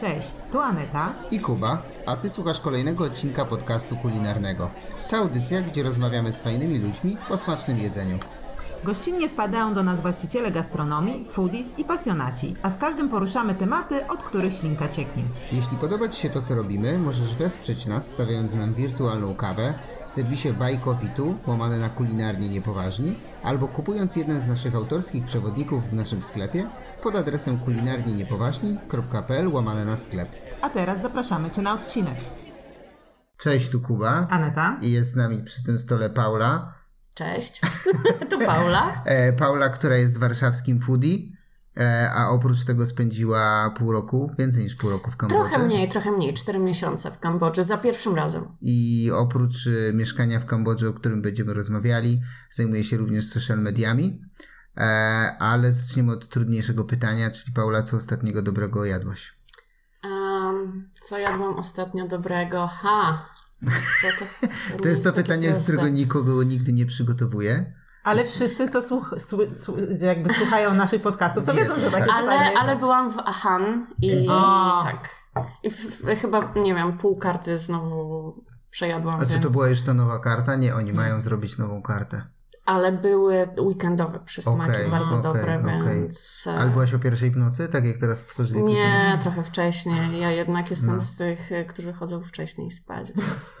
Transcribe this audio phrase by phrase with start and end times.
[0.00, 4.70] Cześć, tu Aneta i Kuba, a ty słuchasz kolejnego odcinka podcastu kulinarnego.
[5.08, 8.18] To audycja, gdzie rozmawiamy z fajnymi ludźmi o smacznym jedzeniu.
[8.84, 14.22] Gościnnie wpadają do nas właściciele gastronomii, foodies i pasjonaci, a z każdym poruszamy tematy, od
[14.22, 15.22] których ślinka cieknie.
[15.52, 19.74] Jeśli podoba Ci się to, co robimy, możesz wesprzeć nas, stawiając nam wirtualną kawę
[20.10, 25.24] w serwisie Buy Coffee Tu, łamane na kulinarnie niepoważni, albo kupując jeden z naszych autorskich
[25.24, 26.70] przewodników w naszym sklepie
[27.02, 30.28] pod adresem kulinarnieniepoważni.pl łamane na sklep.
[30.62, 32.14] A teraz zapraszamy Cię na odcinek.
[33.36, 34.26] Cześć, tu Kuba.
[34.30, 34.78] Aneta.
[34.82, 36.72] I jest z nami przy tym stole Paula.
[37.14, 37.60] Cześć,
[38.30, 39.02] to Paula.
[39.04, 41.18] E, Paula, która jest warszawskim foodie,
[42.14, 45.50] a oprócz tego spędziła pół roku, więcej niż pół roku w Kambodży.
[45.50, 48.44] Trochę mniej, trochę mniej, cztery miesiące w Kambodży, za pierwszym razem.
[48.62, 54.22] I oprócz e, mieszkania w Kambodży, o którym będziemy rozmawiali, zajmuje się również social mediami.
[54.76, 54.80] E,
[55.38, 59.34] ale zaczniemy od trudniejszego pytania, czyli Paula, co ostatniego dobrego jadłaś?
[60.04, 62.66] Um, co jadłam ostatnio dobrego?
[62.66, 63.26] Ha!
[63.60, 64.24] To?
[64.76, 67.70] To, to jest to pytanie, z którego nikogo nigdy nie przygotowuje.
[68.04, 72.32] Ale wszyscy, co słuch, słu, słu, jakby słuchają naszych podcastów, to wiedzą, że takie ale,
[72.32, 74.80] pytanie ale byłam w Ahan i o.
[74.84, 75.08] tak.
[75.62, 78.34] I w, w, chyba, nie wiem, pół karty znowu
[78.70, 79.14] przejadłam.
[79.14, 79.32] A więc...
[79.32, 80.56] czy to była już ta nowa karta?
[80.56, 82.22] Nie, oni mają zrobić nową kartę.
[82.66, 85.84] Ale były weekendowe przysmaki okay, bardzo okay, dobre, okay.
[85.84, 86.44] więc...
[86.46, 90.20] e, Ale byłaś o pierwszej w nocy, tak jak teraz stworzyli Nie, trochę wcześniej.
[90.20, 91.02] Ja jednak jestem No.
[91.02, 93.12] z tych, e, którzy chodzą wcześniej spać.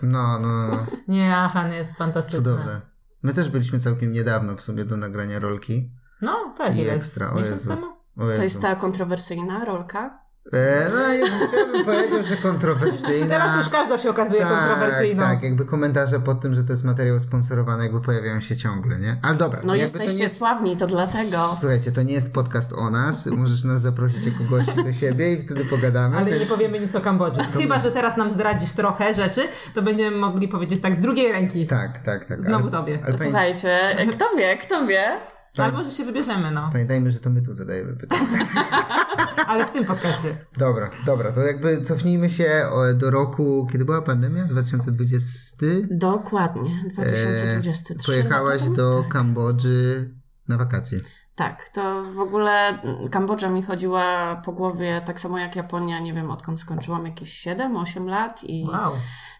[0.02, 0.86] No, no, no.
[1.08, 2.38] Nie, Achan jest fantastyczny.
[2.38, 2.89] Cudowne.
[3.22, 5.90] My też byliśmy całkiem niedawno w sumie do nagrania rolki.
[6.22, 7.74] No, tak, ile ekstra, jest o miesiąc Jezu.
[7.74, 7.86] temu?
[8.16, 8.36] O Jezu.
[8.36, 10.20] To jest ta kontrowersyjna rolka.
[10.52, 13.26] E, no, ja chciałbym powiedział, że kontrowersyjna.
[13.38, 15.22] Teraz już każda się okazuje tak, kontrowersyjną.
[15.22, 19.18] Tak, jakby komentarze pod tym, że to jest materiał sponsorowany, jakby pojawiają się ciągle, nie?
[19.22, 19.60] Ale dobra.
[19.64, 20.28] No jesteście to nie...
[20.28, 21.56] sławni, to dlatego.
[21.60, 23.26] Słuchajcie, to nie jest podcast o nas.
[23.26, 26.16] Możesz nas zaprosić jako gości do siebie i wtedy pogadamy.
[26.16, 27.40] Ale nie więc- powiemy nic o Kambodży.
[27.42, 29.40] Chyba, że teraz nam zdradzisz trochę rzeczy,
[29.74, 31.66] to będziemy mogli powiedzieć tak z drugiej ręki.
[31.66, 32.42] Tak, tak, tak.
[32.42, 32.98] Znowu ale, tobie.
[33.06, 33.16] Ale.
[33.16, 35.20] Słuchajcie, kto wie, kto wie?
[35.56, 36.68] Albo, że się wybierzemy, no.
[36.72, 38.22] pamiętajmy, że to my tu zadajemy pytania.
[39.48, 40.36] Ale w tym podcaście.
[40.58, 42.62] Dobra, dobra, to jakby cofnijmy się
[42.94, 44.44] do roku, kiedy była pandemia?
[44.44, 45.66] 2020?
[45.90, 48.12] Dokładnie, 2023.
[48.12, 48.76] E, Pojechałaś lata temu?
[48.76, 50.14] do Kambodży
[50.48, 51.00] na wakacje.
[51.40, 56.14] Tak, to w ogóle mm, Kambodża mi chodziła po głowie tak samo jak Japonia, nie
[56.14, 58.92] wiem odkąd skończyłam, jakieś 7-8 lat i Wow.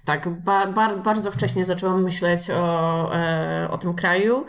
[0.04, 4.46] tak, ba, bar, bardzo wcześnie zaczęłam myśleć o, e, o tym kraju,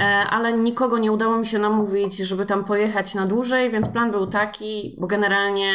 [0.00, 4.10] e, ale nikogo nie udało mi się namówić, żeby tam pojechać na dłużej, więc plan
[4.10, 5.72] był taki, bo generalnie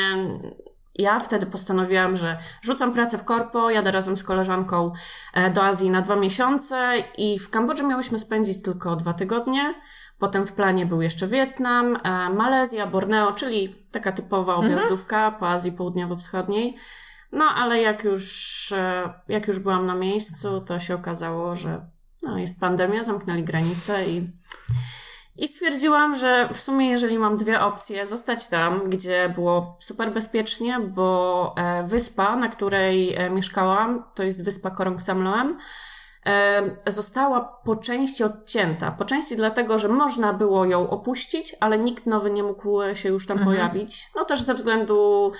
[0.99, 4.91] ja wtedy postanowiłam, że rzucam pracę w korpo, jadę razem z koleżanką
[5.33, 9.73] e, do Azji na dwa miesiące i w Kambodży miałyśmy spędzić tylko dwa tygodnie.
[10.19, 15.71] Potem w planie był jeszcze Wietnam, e, Malezja, Borneo, czyli taka typowa objazdówka po Azji
[15.71, 16.75] Południowo-Wschodniej.
[17.31, 21.85] No ale jak już, e, jak już byłam na miejscu, to się okazało, że
[22.23, 24.27] no, jest pandemia, zamknęli granice i
[25.39, 30.79] i stwierdziłam, że w sumie, jeżeli mam dwie opcje, zostać tam, gdzie było super bezpiecznie,
[30.79, 35.57] bo e, wyspa, na której mieszkałam, to jest wyspa Korong Samloem,
[36.87, 38.91] została po części odcięta.
[38.91, 43.27] Po części dlatego, że można było ją opuścić, ale nikt nowy nie mógł się już
[43.27, 44.09] tam pojawić.
[44.15, 45.31] No też ze względu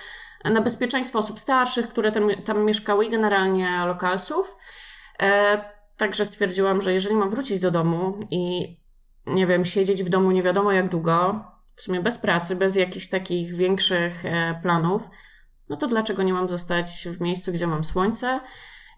[0.45, 4.57] na bezpieczeństwo osób starszych, które tam, tam mieszkały i generalnie lokalsów.
[5.19, 5.61] E,
[5.97, 8.75] także stwierdziłam, że jeżeli mam wrócić do domu i
[9.25, 11.43] nie wiem, siedzieć w domu nie wiadomo jak długo,
[11.75, 15.09] w sumie bez pracy, bez jakichś takich większych e, planów,
[15.69, 18.39] no to dlaczego nie mam zostać w miejscu, gdzie mam słońce,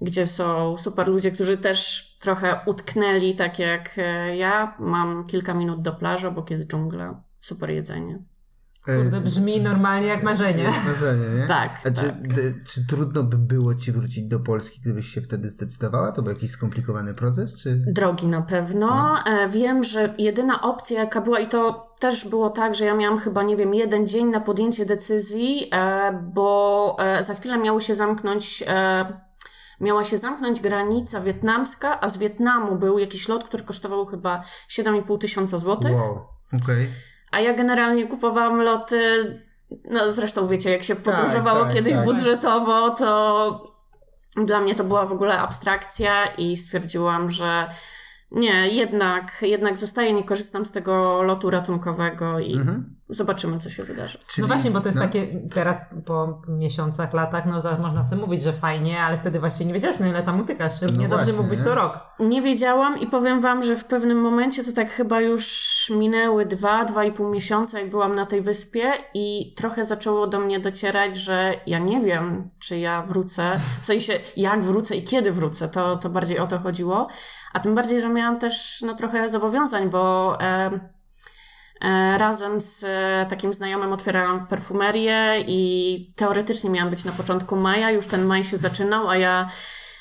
[0.02, 4.76] gdzie są super ludzie, którzy też trochę utknęli, tak jak e, ja.
[4.80, 8.20] Mam kilka minut do plaży, obok jest dżungla, super jedzenie.
[8.86, 10.64] Kurde, brzmi normalnie jak marzenie.
[10.88, 11.48] Marzenie, nie?
[11.48, 12.06] Tak, A tak.
[12.36, 16.12] czy, czy trudno by było ci wrócić do Polski, gdybyś się wtedy zdecydowała?
[16.12, 17.84] To był jakiś skomplikowany proces, czy...
[17.88, 19.16] Drogi na pewno.
[19.26, 23.18] E, Wiem, że jedyna opcja, jaka była, i to też było tak, że ja miałam
[23.18, 27.96] chyba, nie wiem, jeden dzień na podjęcie decyzji, e, bo e, za chwilę miało się
[27.96, 28.64] zamknąć.
[29.82, 35.18] Miała się zamknąć granica wietnamska, a z Wietnamu był jakiś lot, który kosztował chyba 7,5
[35.18, 35.92] tysiąca złotych.
[35.96, 36.28] Wow,
[36.64, 36.90] okej.
[37.32, 39.00] A ja generalnie kupowałam loty,
[39.92, 42.06] no zresztą wiecie, jak się podróżowało tak, kiedyś tak.
[42.06, 43.64] budżetowo, to
[44.46, 47.70] dla mnie to była w ogóle abstrakcja i stwierdziłam, że
[48.32, 52.99] nie, jednak, jednak zostaję, nie korzystam z tego lotu ratunkowego i Mhm.
[53.10, 54.18] Zobaczymy, co się wydarzy.
[54.38, 58.54] no właśnie, bo to jest takie teraz po miesiącach, latach, no można sobie mówić, że
[58.54, 60.82] fajnie, ale wtedy właśnie nie wiedziałaś, na ile tam utykasz.
[60.82, 61.66] Równie dobrze właśnie, mógł być nie?
[61.66, 62.00] to rok.
[62.20, 66.86] Nie wiedziałam i powiem Wam, że w pewnym momencie to tak chyba już minęły dwa,
[66.86, 71.16] dwa i pół miesiąca, jak byłam na tej wyspie i trochę zaczęło do mnie docierać,
[71.16, 75.98] że ja nie wiem, czy ja wrócę, w sensie jak wrócę i kiedy wrócę, to,
[75.98, 77.08] to bardziej o to chodziło.
[77.54, 80.99] A tym bardziej, że miałam też no, trochę zobowiązań, bo e,
[82.18, 88.08] razem z e, takim znajomym otwierałam perfumerię i teoretycznie miałam być na początku maja, już
[88.08, 89.50] ten maj się zaczynał, a ja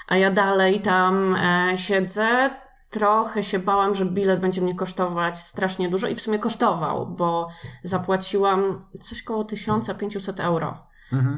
[0.08, 2.50] a ja dalej tam e, siedzę.
[2.90, 7.48] Trochę się bałam, że bilet będzie mnie kosztować strasznie dużo i w sumie kosztował, bo
[7.82, 10.88] zapłaciłam coś koło 1500 euro.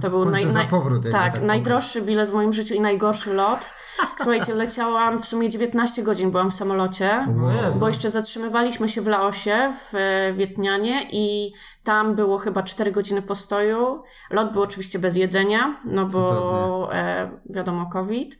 [0.00, 3.72] To był Kurde, za powrót, tak, tak najdroższy bilet w moim życiu i najgorszy lot.
[4.16, 7.26] Słuchajcie, leciałam w sumie 19 godzin, byłam w samolocie.
[7.66, 7.80] Jezu.
[7.80, 11.52] Bo jeszcze zatrzymywaliśmy się w Laosie, w e, Wietnianie i
[11.84, 14.02] tam było chyba 4 godziny postoju.
[14.30, 18.38] Lot był oczywiście bez jedzenia, no bo e, wiadomo COVID.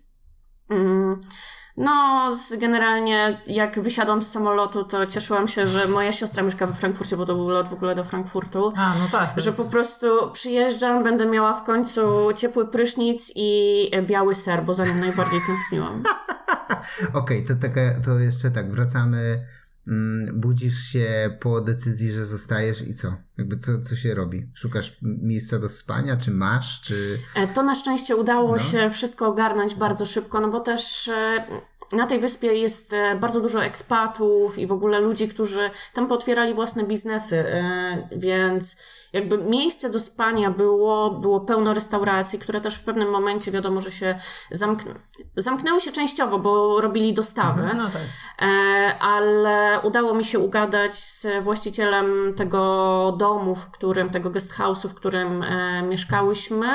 [0.70, 1.20] Mm.
[1.84, 6.74] No, z, generalnie jak wysiadłam z samolotu, to cieszyłam się, że moja siostra mieszka we
[6.74, 8.72] Frankfurcie, bo to był lot w ogóle do Frankfurtu.
[8.76, 9.30] A, no tak.
[9.36, 12.00] Że po prostu przyjeżdżam, będę miała w końcu
[12.36, 16.02] ciepły prysznic i biały ser, bo za nim najbardziej tęskniłam.
[17.12, 19.46] Okej, to, taka, to jeszcze tak, wracamy.
[19.88, 23.08] Mm, budzisz się po decyzji, że zostajesz i co?
[23.38, 24.50] Jakby co, co się robi?
[24.54, 27.18] Szukasz miejsca do spania, czy masz, czy...
[27.34, 28.58] E, To na szczęście udało No.
[28.58, 31.46] się wszystko ogarnąć bardzo szybko, no bo też e,
[31.92, 36.54] na tej wyspie jest e, bardzo dużo ekspatów i w ogóle ludzi, którzy tam pootwierali
[36.54, 38.76] własne biznesy, e, więc
[39.12, 43.90] jakby miejsce do spania było, było pełno restauracji, które też w pewnym momencie wiadomo, że
[43.90, 44.18] się
[44.52, 44.94] zamkn-
[45.36, 47.70] zamknęły się częściowo, bo robili dostawy.
[47.76, 48.02] No tak.
[48.42, 54.88] E, ale udało mi się ugadać z właścicielem tego domu, w którym, tego guest house'u,
[54.88, 55.44] w którym
[55.88, 56.66] mieszkałyśmy.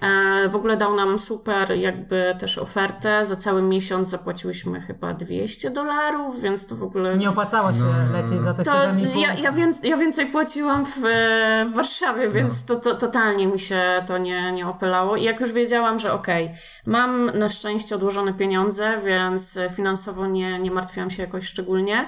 [0.00, 3.24] E, w ogóle dał nam super jakby też ofertę.
[3.24, 7.16] Za cały miesiąc zapłaciłyśmy chyba 200 dolarów, więc to w ogóle...
[7.16, 9.16] Nie opłacało się lecieć za te To 7,5.
[9.16, 13.58] ja, ja, więcej, ja więcej płaciłam w, e, w Warszawie, więc to, to totalnie mi
[13.58, 15.16] się to nie, nie opylało.
[15.16, 16.50] I jak już wiedziałam, że okej,
[16.86, 22.06] mam na szczęście odłożone pieniądze, więc finansowo nie, nie martwiłam się jakoś szczególnie.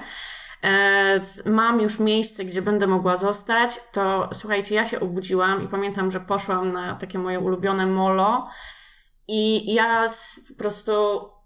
[0.63, 6.11] E, mam już miejsce, gdzie będę mogła zostać, to słuchajcie, ja się obudziłam i pamiętam,
[6.11, 8.49] że poszłam na takie moje ulubione molo
[9.27, 10.05] i ja
[10.49, 10.91] po prostu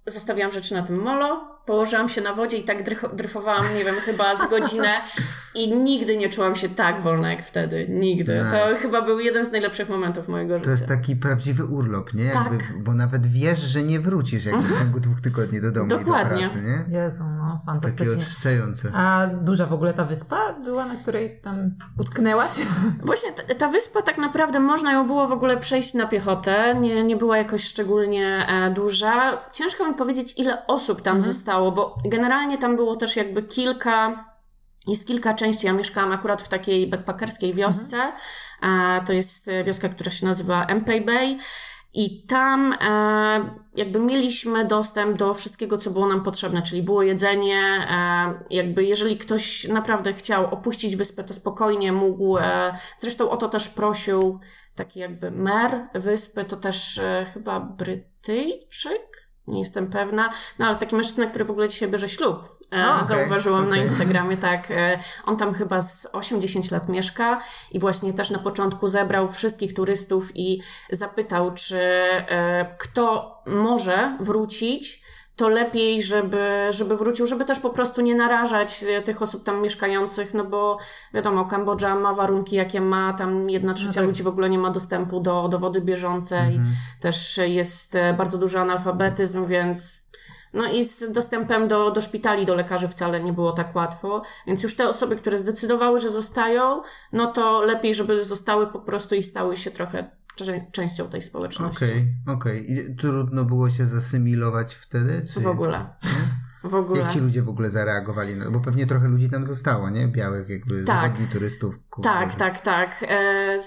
[0.06, 2.84] zostawiłam rzeczy na tym molo, położyłam się na wodzie i tak
[3.16, 4.90] dryfowałam, nie wiem, chyba z godzinę
[5.56, 7.86] i nigdy nie czułam się tak wolna jak wtedy.
[7.90, 8.46] Nigdy.
[8.52, 8.80] To Nice.
[8.81, 10.66] chyba był jeden z najlepszych momentów mojego życia.
[10.66, 12.24] To jest taki prawdziwy urlop, nie?
[12.25, 12.84] Jakby, Tak.
[12.84, 16.38] Bo nawet wiesz, że nie wrócisz jakby w ciągu dwóch tygodni do domu Dokładnie.
[16.42, 16.98] i do pracy, nie?
[17.00, 18.24] Jezu, no Takie fantastycznie.
[18.24, 18.92] oczyszczające.
[18.94, 22.54] A duża w ogóle ta wyspa była, na której tam utknęłaś?
[23.06, 26.75] Właśnie ta, ta wyspa tak naprawdę można ją było w ogóle przejść na piechotę.
[26.81, 29.38] Nie, nie była jakoś szczególnie e, duża.
[29.52, 34.25] Ciężko mi powiedzieć, ile osób tam zostało, bo generalnie tam było też jakby kilka.
[34.88, 35.68] Jest kilka części.
[35.68, 38.13] Ja mieszkałam akurat w takiej backpackerskiej wiosce.
[38.62, 41.38] E, to jest e, wioska, która się nazywa Empey Bay.
[41.94, 47.88] I tam e, jakby mieliśmy dostęp do wszystkiego, co było nam potrzebne, czyli było jedzenie.
[47.89, 52.38] E, jakby jeżeli ktoś naprawdę chciał opuścić wyspę, to spokojnie mógł.
[52.97, 54.39] Zresztą o to też prosił
[54.75, 57.01] taki jakby mer wyspy, to też
[57.33, 59.31] chyba Brytyjczyk.
[59.48, 60.30] Nie jestem pewna,
[60.60, 62.58] no ale taki mężczyzna, który w ogóle dzisiaj bierze ślub.
[62.74, 63.82] E, A, okej, Zauważyłam na okej.
[63.82, 64.72] Instagramie, tak.
[64.72, 67.42] E, on tam chyba z 8-10 lat mieszka
[67.72, 75.01] i właśnie też na początku zebrał wszystkich turystów i zapytał, czy e, kto może wrócić,
[75.35, 79.61] to lepiej, żeby, żeby wrócił, żeby też po prostu nie narażać e, tych osób tam
[79.61, 80.78] mieszkających, no bo
[81.14, 84.04] wiadomo, Kambodża ma warunki, jakie ma, tam jedna trzecia tak.
[84.04, 86.59] ludzi w ogóle nie ma dostępu do, do wody bieżącej,
[87.00, 90.11] też jest e, bardzo duży analfabetyzm, więc
[90.54, 94.64] no i z dostępem do, do szpitali, do lekarzy wcale nie było tak łatwo, więc
[94.64, 96.81] już te osoby, które zdecydowały, że zostają,
[97.14, 100.09] no to lepiej, żeby zostały po prostu i stały się trochę
[100.71, 101.85] częścią tej społeczności.
[101.85, 102.71] Okej, okej.
[102.71, 105.28] I trudno było się zasymilować wtedy?
[105.33, 105.40] Czy...
[105.40, 105.85] W ogóle.
[106.64, 107.00] W ogóle.
[107.00, 108.35] Jak ci ludzie w ogóle zareagowali?
[108.35, 110.07] No, bo pewnie trochę ludzi tam zostało, nie?
[110.07, 111.14] Białych jakby Tak.
[111.33, 111.76] turystów.
[112.04, 113.06] Tak, tak, tak.
[113.07, 113.57] E,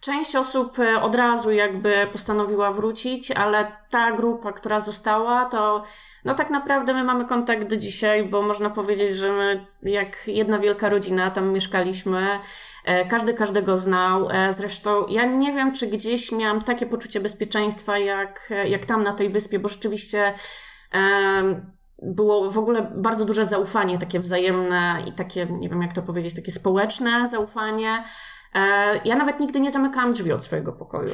[0.00, 5.82] część osób e, od razu jakby postanowiła wrócić, ale ta grupa, która została, to
[6.24, 10.58] no tak naprawdę my mamy kontakt do dzisiaj, bo można powiedzieć, że my jak jedna
[10.58, 12.40] wielka rodzina tam mieszkaliśmy.
[12.86, 14.28] E, Każdy każdego znał.
[14.30, 19.12] E, Zresztą ja nie wiem, czy gdzieś miałam takie poczucie bezpieczeństwa jak, jak tam na
[19.12, 20.34] tej wyspie, bo rzeczywiście
[22.02, 26.34] było w ogóle bardzo duże zaufanie, takie wzajemne i takie, nie wiem jak to powiedzieć,
[26.34, 28.04] takie społeczne zaufanie.
[28.54, 28.60] E,
[29.04, 31.12] ja nawet nigdy nie zamykałam drzwi od swojego pokoju.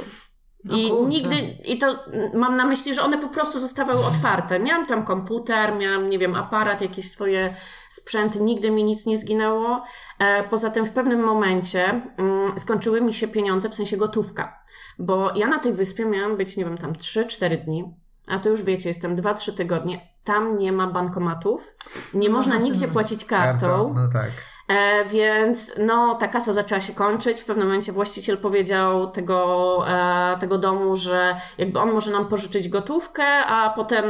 [0.64, 2.04] No I nigdy, i to
[2.34, 4.60] mam na myśli, że one po prostu zostawały otwarte.
[4.60, 7.54] Miałam tam komputer, miałam, nie wiem, aparat, jakieś swoje
[7.90, 9.82] sprzęty, nigdy mi nic nie zginęło.
[10.18, 14.62] E, poza tym w pewnym momencie mm, skończyły mi się pieniądze, w sensie gotówka.
[14.98, 17.94] Bo ja na tej wyspie miałam być, nie wiem, tam 3-4 dni.
[18.26, 20.08] A to już wiecie, jestem 2-3 tygodnie.
[20.24, 21.74] Tam nie ma bankomatów.
[22.14, 23.94] Nie można znaczy, nigdzie no, płacić Kartą, kartą.
[23.94, 24.30] No tak.
[24.72, 27.40] E, więc no, ta kasa zaczęła się kończyć.
[27.40, 32.68] W pewnym momencie właściciel powiedział tego, e, tego domu, że jakby on może nam pożyczyć
[32.68, 34.04] gotówkę, a potem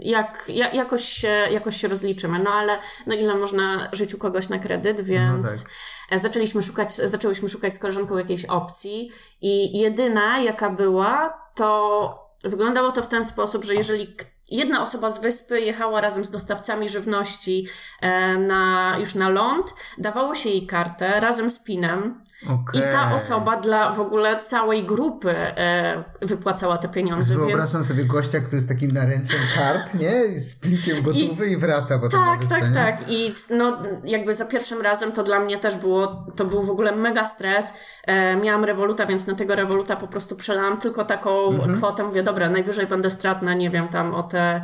[0.00, 2.38] jak, ja, jakoś, się, jakoś się rozliczymy.
[2.38, 5.72] No ale no ile można żyć u kogoś na kredyt, więc tak.
[6.10, 12.92] e, zaczęliśmy szukać, zaczęłyśmy szukać z koleżanką jakiejś opcji i jedyna jaka była, to wyglądało
[12.92, 14.16] to w ten sposób, że jeżeli
[14.50, 17.66] jedna osoba z wyspy jechała razem z dostawcami żywności
[18.00, 22.22] e, na, już na ląd, dawało się jej kartę razem z PIN-em
[22.72, 22.92] i Okej.
[22.92, 27.46] ta osoba dla w ogóle całej grupy e, wypłacała te pieniądze, więc...
[27.46, 30.40] Wyobrażam sobie gościa, który jest takim naręczem kart, nie?
[30.40, 33.10] Z plikiem gotówy i, wraca potem Tak, tak, tak.
[33.10, 36.96] I no, jakby za pierwszym razem to dla mnie też było, to był w ogóle
[36.96, 37.72] mega stres.
[38.06, 41.76] E, miałam rewoluta, więc na tego rewoluta po prostu przelałam tylko taką Mhm.
[41.76, 42.04] kwotę.
[42.04, 44.62] Mówię, dobra, najwyżej będę stratna, nie wiem, tam o te e,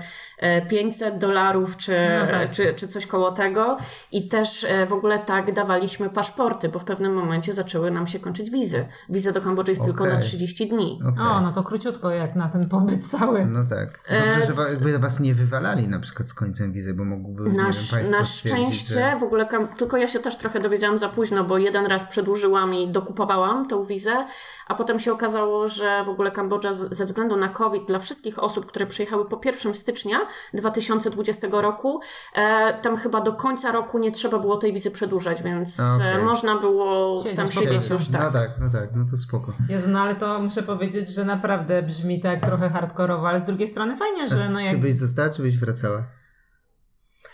[0.71, 2.51] 500 dolarów, czy, No tak.
[2.51, 3.77] czy, czy coś koło tego.
[4.13, 8.19] I też e, w ogóle tak dawaliśmy paszporty, bo w pewnym momencie zaczęły nam się
[8.21, 8.87] kończyć wizy.
[9.09, 10.15] Wiza do Kambodży jest tylko Okej.
[10.15, 11.01] na 30 dni.
[11.13, 11.25] Okej.
[11.27, 13.47] O, no to króciutko jak na ten pobyt cały.
[13.47, 14.01] No tak.
[14.09, 17.05] E, Dobrze, że wa- c- jakby was nie wywalali na przykład z końcem wizy, bo
[17.05, 19.17] mógłby, nie Na, wiem, sz- na szczęście że...
[19.19, 22.75] w ogóle, kam- tylko ja się też trochę dowiedziałam za późno, bo jeden raz przedłużyłam
[22.75, 24.27] i dokupowałam tą wizę,
[24.67, 28.39] a potem się okazało, że w ogóle Kambodża z- ze względu na COVID dla wszystkich
[28.39, 30.17] osób, które przyjechały po 1 stycznia
[30.55, 32.01] 2020 roku,
[32.35, 36.59] e, tam chyba do końca roku nie trzeba było tej wizy przedłużać, więc e, można
[36.59, 38.23] było Siedzieć tam siedzieć już tak.
[38.23, 39.53] No tak, no tak, no to spoko.
[39.69, 43.69] Jezu, no ale to muszę powiedzieć, że naprawdę brzmi tak trochę hardkorowo, ale z drugiej
[43.69, 46.20] strony fajnie, że no Czy jak byś została, czy byś wracała?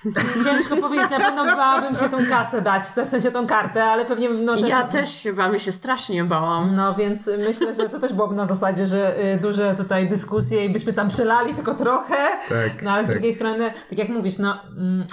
[0.44, 4.28] ciężko powiedzieć, na pewno bałabym się tą kasę dać, w sensie tą kartę, ale pewnie
[4.28, 4.68] no też...
[4.68, 6.74] Ja też się bałam, się strasznie bałam.
[6.74, 10.68] No więc myślę, że to też byłoby na zasadzie, że y, duże tutaj dyskusje i
[10.68, 12.14] byśmy tam przelali tylko trochę.
[12.48, 13.14] Tak, No ale z tak.
[13.14, 15.06] drugiej strony, tak jak mówisz, no mm,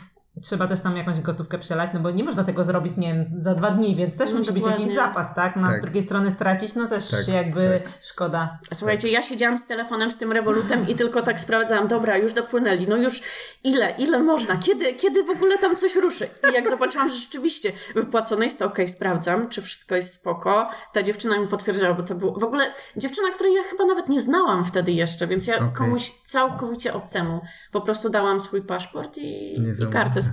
[0.43, 3.55] trzeba też tam jakąś gotówkę przelać, no bo nie można tego zrobić, nie wiem, za
[3.55, 4.85] dwa dni, więc też No musi być dokładnie.
[4.85, 5.55] jakiś zapas, tak?
[5.55, 5.79] No a Tak.
[5.79, 8.57] z drugiej strony stracić, no też Tak, jakby szkoda.
[8.73, 12.88] Słuchajcie, ja siedziałam z telefonem, z tym rewolutem i tylko tak sprawdzałam, dobra, już dopłynęli,
[12.88, 13.21] no już
[13.63, 16.27] ile, ile można, kiedy, kiedy w ogóle tam coś ruszy?
[16.51, 20.69] I jak zobaczyłam, że rzeczywiście wypłacone jest, to okej, sprawdzam, czy wszystko jest spoko.
[20.93, 22.65] Ta dziewczyna mi potwierdziła, bo to było w ogóle
[22.97, 25.69] dziewczyna, której ja chyba nawet nie znałam wtedy jeszcze, więc ja Okej.
[25.73, 30.32] komuś całkowicie obcemu po prostu dałam swój paszport i, i kartę z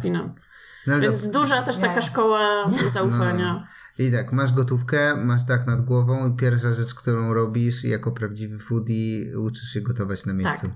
[0.87, 3.69] No, Więc duża też taka szkoła zaufania.
[3.99, 8.59] I tak, masz gotówkę, masz dach nad głową i pierwsza rzecz, którą robisz jako prawdziwy
[8.59, 10.71] foodie, uczysz się gotować na Tak, miejscu.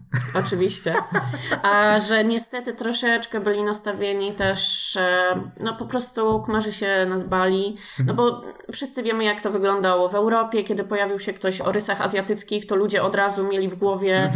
[0.44, 0.94] oczywiście.
[1.62, 7.76] A że niestety troszeczkę byli nastawieni też, e, no po prostu kmarzy się nas bali,
[8.06, 8.42] no bo
[8.72, 12.76] wszyscy wiemy jak to wyglądało w Europie, kiedy pojawił się ktoś o rysach azjatyckich, to
[12.76, 14.32] ludzie od razu mieli w głowie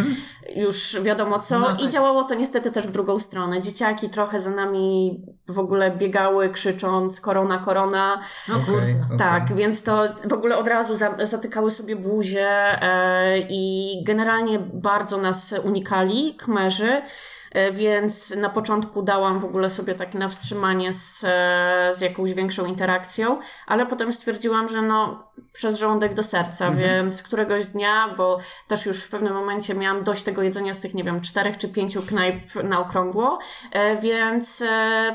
[0.56, 1.90] już wiadomo co No i tak.
[1.90, 3.60] działało to niestety też w drugą stronę.
[3.60, 8.20] Dzieciaki trochę za nami w ogóle biegały krzycząc korona, korona.
[8.48, 8.94] No Kurde.
[9.06, 9.18] okej.
[9.18, 12.48] Tak, więc to w ogóle od razu za, zatykały sobie buzię
[12.82, 17.02] e, i generalnie bardzo nas unikali, kmerzy.
[17.52, 22.34] E, Więc na początku dałam w ogóle sobie takie na wstrzymanie z, e, z jakąś
[22.34, 28.38] większą interakcją, ale potem stwierdziłam, że no przez żołądek do serca, więc któregoś dnia, bo
[28.68, 31.68] też już w pewnym momencie miałam dość tego jedzenia z tych, nie wiem, czterech czy
[31.68, 33.38] pięciu knajp na okrągło,
[33.72, 34.62] e, więc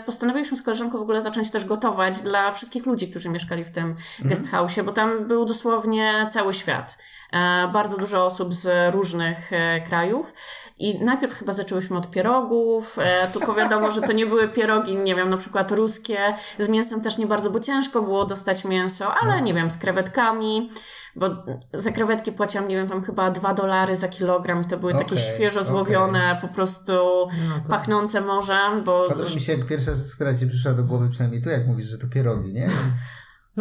[0.05, 3.95] postanowiliśmy z koleżanką w ogóle zacząć też gotować dla wszystkich ludzi, którzy mieszkali w tym
[4.19, 6.97] guest house'ie, bo tam był dosłownie cały świat.
[7.33, 10.33] E, Bardzo dużo osób z różnych e, krajów.
[10.77, 15.15] I najpierw chyba zaczęłyśmy od pierogów, e, tylko wiadomo, że to nie były pierogi, nie
[15.15, 16.19] wiem, na przykład ruskie,
[16.59, 20.69] z mięsem też nie bardzo, bo ciężko było dostać mięso, ale nie wiem, z krewetkami,
[21.15, 21.29] bo
[21.73, 24.65] za krewetki płaciłam, nie wiem, tam chyba dwa dolary za kilogram.
[24.65, 29.41] To były takie Okej, świeżo złowione, po prostu No to- pachnące morzem, bo Podoba mi
[29.41, 32.53] się pierwsza rzecz, która ci przyszła do głowy, przynajmniej tu, jak mówisz, że to pierogi,
[32.53, 32.67] nie?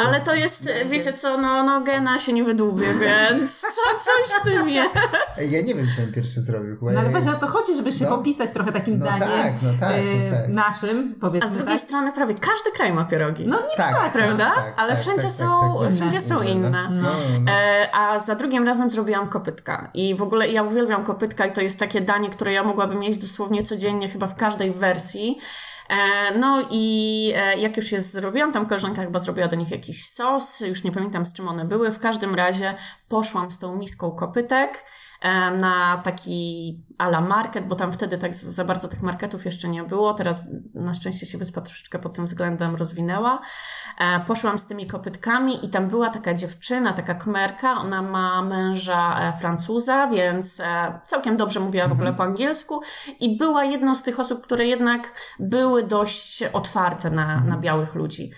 [0.01, 3.67] Ale to jest, wiecie co, no, no gena się nie wydłubie, więc co,
[3.99, 4.91] coś w tym jest.
[5.51, 6.79] Ja nie wiem, co on pierwszy zrobił.
[6.79, 8.17] Chyba No ale właśnie o to chodzi, żeby się No.
[8.17, 10.49] popisać trochę takim No daniem tak, no tak, no y, tak.
[10.49, 11.85] naszym, powiedzmy A z drugiej tak.
[11.87, 13.47] strony prawie każdy kraj ma pierogi.
[13.47, 14.53] No nie tak, tak, prawda?
[14.55, 15.95] tak, Ale tak, wszędzie, tak, są, tak, tak.
[15.97, 16.89] wszędzie są inne.
[16.91, 17.53] No, no.
[17.53, 19.91] E, a za drugim razem zrobiłam kopytka.
[19.95, 23.19] I w ogóle ja uwielbiam kopytka i to jest takie danie, które ja mogłabym jeść
[23.19, 25.39] dosłownie codziennie, chyba w każdej wersji.
[25.93, 30.09] E, no i e, jak już je zrobiłam, tam koleżanka chyba zrobiła do nich jakiś
[30.09, 31.91] sos, już nie pamiętam z czym one były.
[31.91, 32.75] W każdym razie
[33.09, 34.85] poszłam z tą miską kopytek
[35.21, 39.85] e, na taki ala market, bo tam wtedy tak za bardzo tych marketów jeszcze nie
[39.85, 40.15] było.
[40.15, 40.43] Teraz
[40.75, 43.41] na szczęście się wyspa troszeczkę pod tym względem rozwinęła.
[44.27, 50.07] Poszłam z tymi kopytkami i tam była taka dziewczyna, taka kmerka, ona ma męża Francuza,
[50.07, 50.63] więc
[51.03, 52.81] całkiem dobrze mówiła w ogóle po angielsku
[53.21, 58.31] i była jedną z tych osób, które jednak były dość otwarte na, na białych ludzi.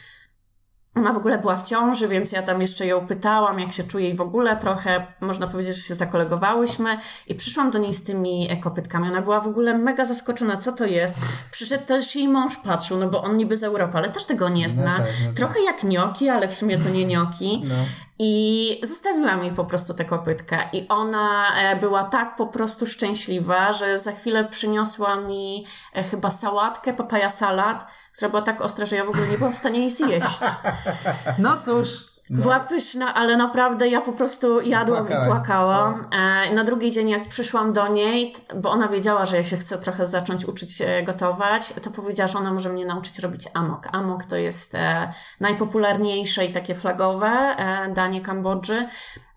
[0.97, 4.11] Ona w ogóle była w ciąży, więc ja tam jeszcze ją pytałam, jak się czuje
[4.11, 8.61] i w ogóle trochę, można powiedzieć, że się zakolegowałyśmy i przyszłam do niej z tymi
[8.63, 9.09] kopytkami.
[9.09, 11.17] Ona była w ogóle mega zaskoczona, co to jest.
[11.51, 14.71] Przyszedł też jej mąż patrzył, no bo on niby z Europy, ale też tego nie
[14.71, 14.97] zna.
[14.97, 15.37] tak, no tak.
[15.37, 17.63] Trochę jak nioki, ale w sumie to nie nioki.
[17.65, 17.75] No.
[18.19, 20.59] I zostawiłam jej po prostu tę kopytkę.
[20.73, 26.31] I ona e, była tak po prostu szczęśliwa, że za chwilę przyniosła mi e, chyba
[26.31, 29.79] sałatkę, papaja salad, która była tak ostra, że ja w ogóle nie byłam w stanie
[29.79, 30.41] jej zjeść.
[31.39, 35.27] No cóż, Była pyszna, ale naprawdę ja po prostu jadłam Płakałaś.
[35.27, 36.07] i płakałam.
[36.13, 39.79] E, na drugi dzień, jak przyszłam do niej, bo ona wiedziała, że ja się chcę
[39.79, 43.89] trochę zacząć uczyć gotować, to powiedziała, że ona może mnie nauczyć robić amok.
[43.93, 48.87] Amok to jest e, najpopularniejsze i takie flagowe e, danie Kambodży.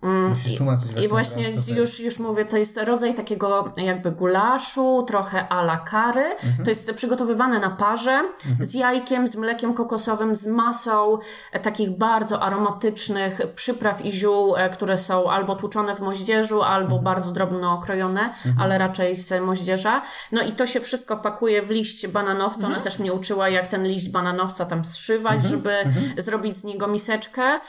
[0.04, 5.04] Mm, Musisz i- tłumaczyć I właśnie już, już mówię, to jest rodzaj takiego jakby gulaszu,
[5.08, 6.24] trochę a la kary.
[6.25, 6.63] Mhm.
[6.63, 8.24] To jest przygotowywane na parze
[8.62, 11.18] z jajkiem, z mlekiem kokosowym, z masą
[11.51, 16.86] e, takich bardzo aromatycznych przypraw i ziół, e, które są albo tłuczone w moździerzu, albo
[16.96, 17.04] Mhm.
[17.04, 20.01] bardzo drobno okrojone, ale raczej z moździerza.
[20.32, 22.68] No i to się wszystko pakuje w liść bananowca.
[22.68, 25.75] Ona też mnie uczyła, jak ten liść bananowca tam zszywać, żeby
[26.18, 27.44] zrobić z niego miseczkę.
[27.44, 27.60] E,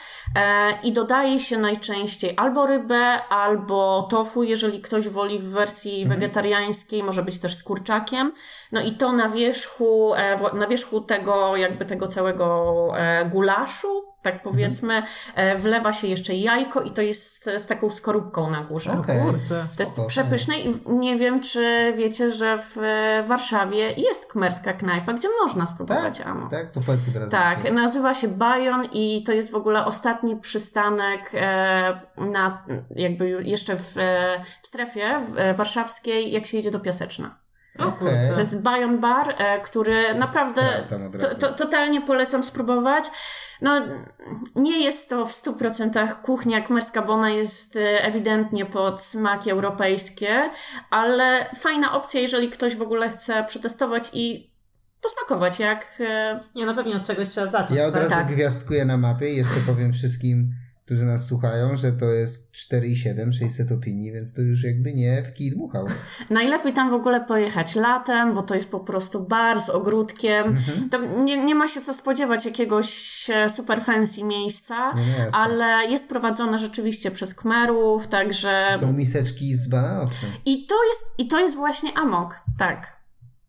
[0.83, 7.23] I dodaje się najczęściej albo rybę, albo tofu, jeżeli ktoś woli w wersji wegetariańskiej, może
[7.23, 8.33] być też z kurczakiem.
[8.71, 14.41] No i to na wierzchu, e, na wierzchu tego, jakby tego całego e, gulaszu, tak
[14.41, 15.03] powiedzmy,
[15.35, 18.91] e, wlewa się jeszcze jajko i to jest z taką skorupką na górze.
[18.99, 19.63] Okej, kurczę.
[19.77, 25.13] To jest przepyszne i nie wiem, czy wiecie, że w e, Warszawie jest kmerska knajpa,
[25.13, 26.49] gdzie można spróbować Tak, amo.
[26.49, 27.31] tak, to powiedz teraz.
[27.31, 32.63] Tak, nazywa się Bajon i to jest w ogóle ostatni przystanek e, na,
[32.95, 33.93] jakby jeszcze w,
[34.61, 37.35] w strefie w, warszawskiej, jak się jedzie do Piaseczna.
[37.77, 37.99] O Okej.
[37.99, 38.33] kurczę.
[38.33, 40.61] To jest Bajon Bar, e, który naprawdę
[41.19, 43.03] to, to, totalnie polecam spróbować.
[43.61, 43.81] No,
[44.55, 50.49] nie jest to w 100% kuchnia kmerska, bo ona jest e, ewidentnie pod smaki europejskie,
[50.89, 54.53] ale fajna opcja, jeżeli ktoś w ogóle chce przetestować i
[55.01, 57.79] posmakować, jak e, Nie, no pewnie od czegoś trzeba zacząć.
[57.79, 58.03] Ja od tak?
[58.03, 58.27] razu Tak.
[58.27, 60.51] gwiazdkuję na mapie i jeszcze powiem wszystkim,
[60.89, 65.33] którzy nas słuchają, że to jest 4,7, 600 opinii, więc to już jakby nie w
[65.33, 65.85] kij dmuchał.
[66.29, 70.47] Najlepiej tam w ogóle pojechać latem, bo to jest po prostu bar z ogródkiem.
[70.47, 70.89] Mhm.
[70.89, 75.85] Tam nie, nie ma się co spodziewać jakiegoś e, super fancy miejsca, No nie, ale
[75.89, 78.77] jest prowadzone rzeczywiście przez Kmerów, także...
[78.79, 80.29] Są miseczki z bananowcem.
[80.45, 82.99] I to jest, i to jest właśnie amok, tak.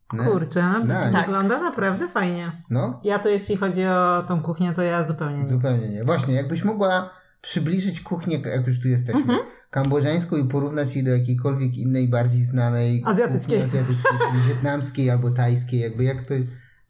[0.08, 1.10] Kurczę, no, Nice.
[1.12, 1.26] Tak.
[1.26, 2.52] wygląda naprawdę fajnie.
[2.70, 5.48] No, Ja to jeśli chodzi o tą kuchnię, to ja zupełnie nic.
[5.48, 6.04] zupełnie nie.
[6.04, 9.38] Właśnie, jakbyś mogła przybliżyć kuchnię, jak już tu jesteśmy, Mhm.
[9.70, 13.60] kambodżańską i porównać jej do jakiejkolwiek innej, bardziej znanej Azjatyckiej.
[13.60, 16.34] kuchni azjatyckiej, czyli wietnamskiej albo tajskiej, jakby jak to,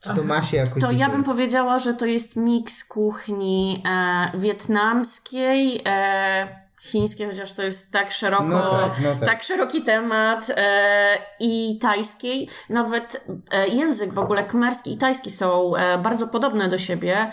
[0.00, 0.82] czy to ma się jakoś...
[0.82, 7.62] To ja bym powiedziała, że to jest miks kuchni e, wietnamskiej, e, chińskiej, chociaż to
[7.62, 9.24] jest tak szeroko, No tak, no tak.
[9.28, 12.48] tak szeroki temat, e, i tajskiej.
[12.70, 17.28] Nawet e, język w ogóle kmerski i tajski są e, bardzo podobne do siebie.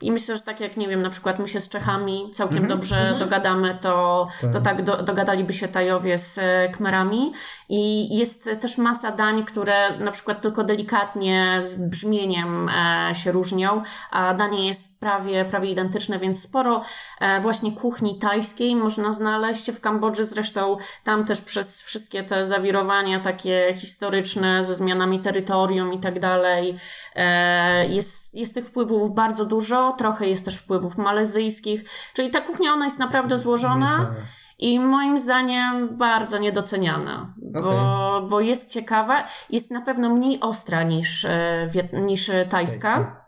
[0.00, 2.78] I myślę, że tak jak, nie wiem, na przykład my się z Czechami całkiem Mhm.
[2.78, 7.32] dobrze dogadamy, to, to tak do, dogadaliby się Tajowie z e, Kmerami.
[7.68, 13.82] I jest też masa dań, które na przykład tylko delikatnie z brzmieniem e, się różnią,
[14.10, 16.82] a danie jest prawie, prawie identyczne, więc sporo
[17.20, 20.24] e, właśnie kuchni tajskiej można znaleźć w Kambodży.
[20.24, 26.76] Zresztą tam też przez wszystkie te zawirowania takie historyczne ze zmianami terytorium i tak dalej,
[27.14, 29.89] e, jest, jest tych wpływów bardzo dużo.
[29.92, 34.14] Trochę jest też wpływów malezyjskich, czyli ta kuchnia ona jest naprawdę złożona.
[34.58, 41.24] I moim zdaniem bardzo niedoceniana, bo, bo jest ciekawa, jest na pewno mniej ostra niż,
[41.24, 43.24] e, niż e, tajska.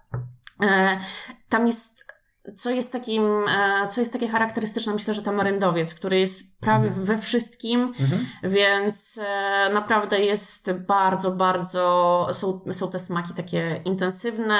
[0.63, 0.99] E,
[1.49, 2.13] tam jest
[2.55, 3.23] co jest takim,
[3.89, 7.05] co jest takie charakterystyczne, myślę, że to maryndowiec, który jest prawie Mhm.
[7.07, 7.93] we wszystkim,
[8.43, 14.59] więc e, naprawdę jest bardzo, bardzo, są, są te smaki takie intensywne.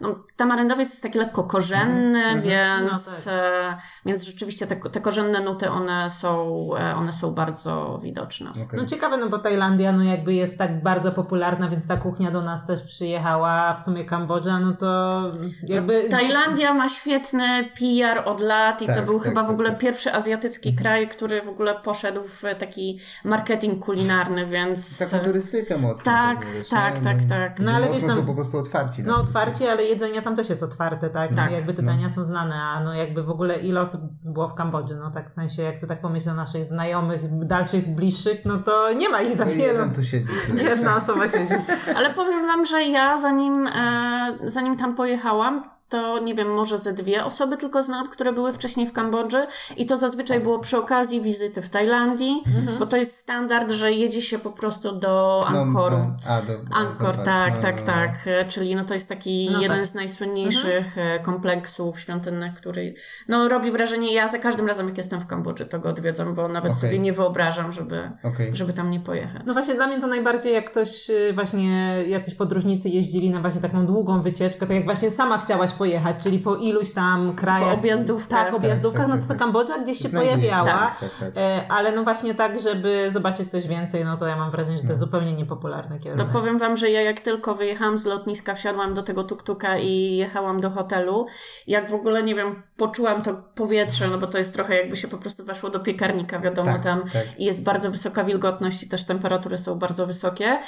[0.00, 2.40] No, ta maryndowiec jest taki lekko korzenny, Mhm.
[2.42, 7.98] więc, No e, więc rzeczywiście te, te korzenne nuty, one są, e, one są bardzo
[8.02, 8.50] widoczne.
[8.50, 8.66] Okej.
[8.72, 12.42] No ciekawe, no bo Tajlandia no jakby jest tak bardzo popularna, więc ta kuchnia do
[12.42, 15.20] nas też przyjechała, w sumie Kambodża, no to
[15.62, 15.98] jakby...
[16.00, 19.54] gdzieś- Tajlandia ma świetny PR od lat i Tak, to był tak, chyba w tak,
[19.54, 19.78] ogóle tak.
[19.78, 25.10] pierwszy azjatycki kraj, który w ogóle poszedł w taki marketing kulinarny, więc...
[25.10, 26.04] Taką turystykę mocno.
[26.04, 27.04] Tak, tak, nie?
[27.04, 27.58] tak, No, tak.
[27.60, 29.02] No, ale wiesz, no- są po prostu otwarci.
[29.02, 29.20] No to.
[29.20, 31.34] otwarcie, ale jedzenie tam też jest otwarte, tak?
[31.34, 31.52] Tak.
[31.52, 34.96] Jakby te dania są znane, a no jakby w ogóle ile osób było w Kambodży,
[34.96, 38.92] no tak w sensie, jak sobie tak pomyślę o naszych znajomych, dalszych, bliższych, no to
[38.92, 39.90] nie ma ich za No wiele.
[39.96, 40.26] tu siedzi.
[40.70, 41.54] Jedna osoba siedzi.
[41.96, 46.92] Ale powiem wam, że ja zanim, e, zanim tam pojechałam, to nie wiem, może ze
[46.92, 51.20] dwie osoby tylko znam, które były wcześniej w Kambodży i to zazwyczaj było przy okazji
[51.20, 52.42] wizyty w Tajlandii,
[52.78, 55.98] bo to jest standard, że jedzie się po prostu do No, Angkoru.
[56.28, 58.14] A, do, Angkor, do- tak, no, tak, no, tak.
[58.26, 59.86] E, Czyli no to jest taki No jeden tak.
[59.86, 62.94] z najsłynniejszych e, kompleksów świątynnych, który
[63.28, 64.12] no robi wrażenie.
[64.14, 66.80] Ja za każdym razem, jak jestem w Kambodży, to go odwiedzam, bo nawet Okej.
[66.80, 68.50] sobie nie wyobrażam, żeby, Okej.
[68.56, 69.42] żeby tam nie pojechać.
[69.46, 73.60] No właśnie dla mnie to najbardziej jak ktoś y, właśnie, jacyś podróżnicy jeździli na właśnie
[73.60, 77.68] taką długą wycieczkę, tak jak właśnie sama chciałaś pojechać, czyli po iluś tam krajach.
[77.68, 78.34] Po objazdówkę.
[78.34, 79.38] Tak, objazdówkach, Tak, tak, no tak, to ta tak.
[79.38, 80.64] Kambodża gdzieś się pojawiała.
[80.64, 81.32] Tak, tak, tak.
[81.36, 84.82] E, Ale no właśnie tak, żeby zobaczyć coś więcej, no to ja mam wrażenie, że
[84.82, 86.26] to jest zupełnie niepopularny To kierunek.
[86.32, 90.60] powiem wam, że ja jak tylko wyjechałam z lotniska, wsiadłam do tego tuktuka i jechałam
[90.60, 91.26] do hotelu,
[91.66, 95.08] jak w ogóle, nie wiem, poczułam to powietrze, no bo to jest trochę jakby się
[95.08, 97.22] po prostu weszło do piekarnika, wiadomo, Tak, tam tak.
[97.38, 100.58] i jest bardzo wysoka wilgotność i też temperatury są bardzo wysokie,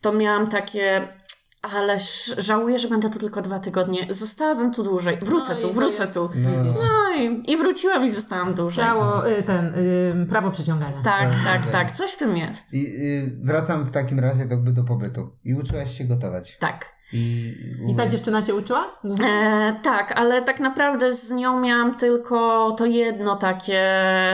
[0.00, 1.08] to miałam takie...
[1.72, 1.96] Ale
[2.38, 4.06] żałuję, że będę tu tylko dwa tygodnie.
[4.10, 5.18] Zostałabym tu dłużej.
[5.22, 6.28] Wrócę No tu, wrócę jest- tu.
[6.28, 6.82] widzisz.
[6.88, 8.84] No i, i wróciłam i zostałam dłużej.
[8.84, 9.74] Ciało, y, ten,
[10.22, 10.92] y, prawo przyciągania.
[10.92, 11.72] Tak, Tak, tak, tak.
[11.72, 11.90] tak.
[11.90, 12.74] Coś w tym jest.
[12.74, 15.30] I y, wracam w takim razie jakby do pobytu.
[15.44, 16.56] I uczyłaś się gotować.
[16.58, 16.94] Tak.
[17.12, 17.54] I,
[17.88, 19.00] I ta dziewczyna cię uczyła?
[19.24, 23.82] E, tak, ale tak naprawdę z nią miałam tylko to jedno takie,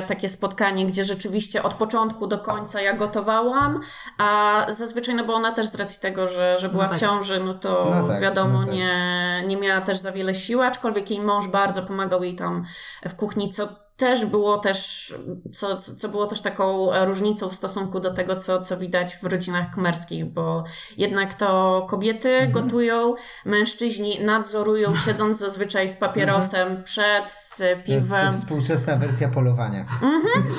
[0.07, 3.81] takie spotkanie, gdzie rzeczywiście od początku do końca ja gotowałam,
[4.19, 6.99] a zazwyczaj, no bo ona też z racji tego, że, że była No tak.
[6.99, 8.75] w ciąży, no to No tak, wiadomo, no tak.
[8.75, 12.65] nie, nie miała też za wiele siły, aczkolwiek jej mąż bardzo pomagał jej tam
[13.09, 13.69] w kuchni, co
[14.01, 15.15] też było też,
[15.53, 19.25] co, co było też taką e, różnicą w stosunku do tego, co, co widać w
[19.25, 20.65] rodzinach kmerskich, bo
[20.97, 22.53] jednak to kobiety Mhm.
[22.53, 28.35] gotują, mężczyźni nadzorują, siedząc zazwyczaj z papierosem przed, z To jest piwem.
[28.35, 29.87] współczesna wersja polowania.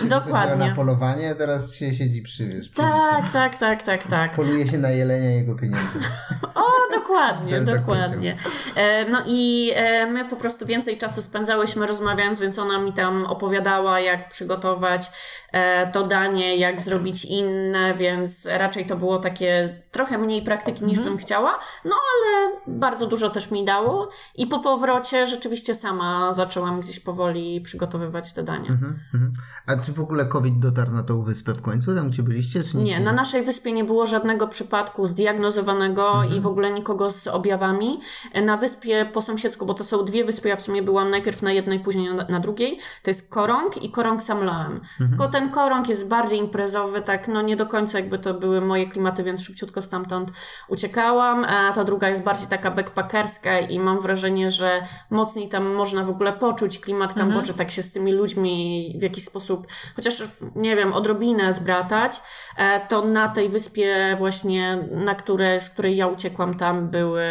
[0.01, 0.67] Się dokładnie.
[0.69, 4.35] na polowanie, a teraz się siedzi przy, wiesz, przy Tak, tak, tak, tak, tak.
[4.35, 5.99] Poluje się na jelenia jego pieniędzy.
[6.55, 8.37] O, dokładnie, tak dokładnie.
[8.75, 13.25] E, no i e, my po prostu więcej czasu spędzałyśmy rozmawiając, więc ona mi tam
[13.31, 15.11] opowiadała, jak przygotować
[15.51, 20.99] e, to danie, jak zrobić inne, więc raczej to było takie trochę mniej praktyki niż
[20.99, 26.81] bym chciała, no ale bardzo dużo też mi dało i po powrocie rzeczywiście sama zaczęłam
[26.81, 28.69] gdzieś powoli przygotowywać te dania.
[28.69, 29.31] Mhm, mhm.
[29.67, 32.63] A czy w ogóle COVID dotarł na tą wyspę w końcu, tam gdzie byliście?
[32.63, 37.27] Czy Nie, na naszej wyspie nie było żadnego przypadku zdiagnozowanego i w ogóle nikogo z
[37.27, 37.99] objawami.
[38.45, 41.51] Na wyspie po sąsiedzku, bo to są dwie wyspy, ja w sumie byłam najpierw na
[41.51, 44.81] jednej, później na, na drugiej, to jest Korong i Korong Samlaem.
[44.97, 48.87] Tylko ten Korong jest bardziej imprezowy, tak no nie do końca jakby to były moje
[48.87, 50.31] klimaty, więc szybciutko stamtąd
[50.67, 56.03] uciekałam, a ta druga jest bardziej taka backpackerska i mam wrażenie, że mocniej tam można
[56.03, 60.23] w ogóle poczuć klimat Kambodży, tak się z tymi ludźmi w jakiś sposób, chociaż
[60.55, 62.21] nie wiem, odrobinę zbratać,
[62.57, 67.23] e, to na tej wyspie właśnie, na które, z której ja uciekłam, tam były,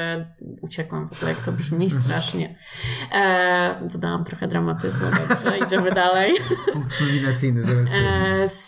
[0.60, 2.54] uciekłam w ogóle, jak to brzmi strasznie.
[3.12, 5.58] E, dodałam trochę dramatyzmu, dobrze,
[5.94, 6.34] dalej.
[6.72, 7.62] Punkt nominacyjny.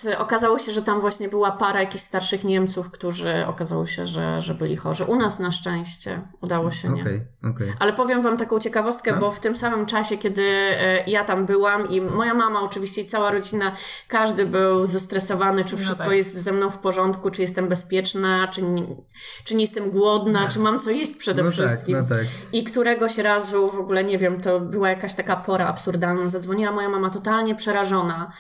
[0.09, 4.41] E, okazało się, że tam właśnie była para jakichś starszych Niemców, którzy okazało się, że,
[4.41, 5.05] że byli chorzy.
[5.05, 7.03] U nas na szczęście udało się nie.
[7.03, 7.21] Okej,
[7.55, 7.73] okej.
[7.79, 11.91] Ale powiem wam taką ciekawostkę, bo w tym samym czasie, kiedy e, ja tam byłam
[11.91, 13.73] i moja mama oczywiście i cała rodzina,
[14.09, 16.13] każdy był zestresowany, czy wszystko tak.
[16.13, 18.83] jest ze mną w porządku, czy jestem bezpieczna, czy nie,
[19.45, 21.97] czy nie jestem głodna, czy mam co jeść przede No tak, wszystkim.
[21.97, 22.27] no tak.
[22.53, 26.89] I któregoś razu, w ogóle nie wiem, to była jakaś taka pora absurdalna, zadzwoniła moja
[26.93, 28.33] mama totalnie przerażona.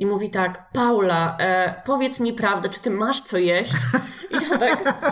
[0.00, 3.72] I mówi tak, Paula, e, powiedz mi prawdę, czy ty masz co jeść?
[4.30, 5.02] I ja tak.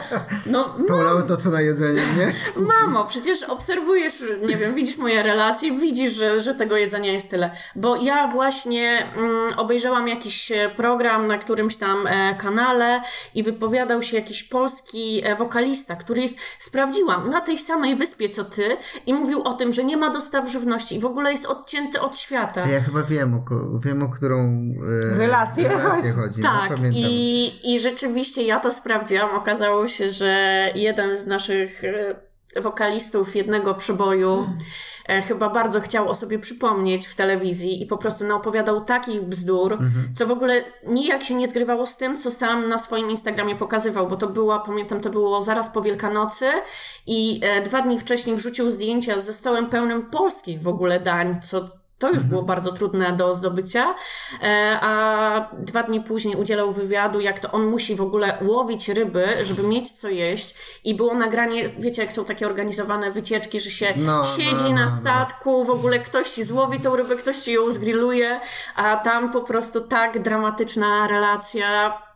[0.47, 2.33] No, Paula to co na jedzenie, nie?
[2.67, 7.51] Mamo, przecież obserwujesz, nie wiem, widzisz moje relacje, widzisz, że, że tego jedzenia jest tyle.
[7.77, 13.01] Bo ja właśnie mm, obejrzałam jakiś e, program na którymś tam e, kanale
[13.35, 18.45] i wypowiadał się jakiś polski e, wokalista, który jest, sprawdziłam, na tej samej wyspie co
[18.45, 22.01] ty i mówił o tym, że nie ma dostaw żywności i w ogóle jest odcięty
[22.01, 22.67] od świata.
[22.67, 24.69] Ja chyba wiem, o, wiem, o którą
[25.15, 26.29] e, Relację relację chodzi.
[26.29, 26.43] chodzi.
[26.43, 29.37] Tak, no, i, i rzeczywiście ja to sprawdziłam.
[29.37, 30.33] Okazało się, że
[30.75, 34.47] jeden z naszych e, wokalistów jednego przeboju
[35.09, 39.73] e, chyba bardzo chciał o sobie przypomnieć w telewizji i po prostu naopowiadał takich bzdur,
[39.73, 39.91] Mhm.
[40.17, 44.07] co w ogóle nijak się nie zgrywało z tym, co sam na swoim Instagramie pokazywał,
[44.09, 46.47] bo to była, pamiętam, to było zaraz po Wielkanocy
[47.07, 51.65] i e, dwa dni wcześniej wrzucił zdjęcia ze stołem pełnym polskich w ogóle dań, co
[51.99, 53.95] to już było bardzo trudne do zdobycia,
[54.43, 59.27] e, a dwa dni później udzielał wywiadu, jak to on musi w ogóle łowić ryby,
[59.43, 63.95] żeby mieć co jeść i było nagranie, wiecie jak są takie organizowane wycieczki, że się
[63.97, 64.89] No, siedzi no, no, na no.
[64.89, 68.41] statku, w ogóle ktoś ci złowi tą rybę, ktoś ci ją zgrilluje,
[68.77, 72.08] a tam po prostu tak dramatyczna relacja.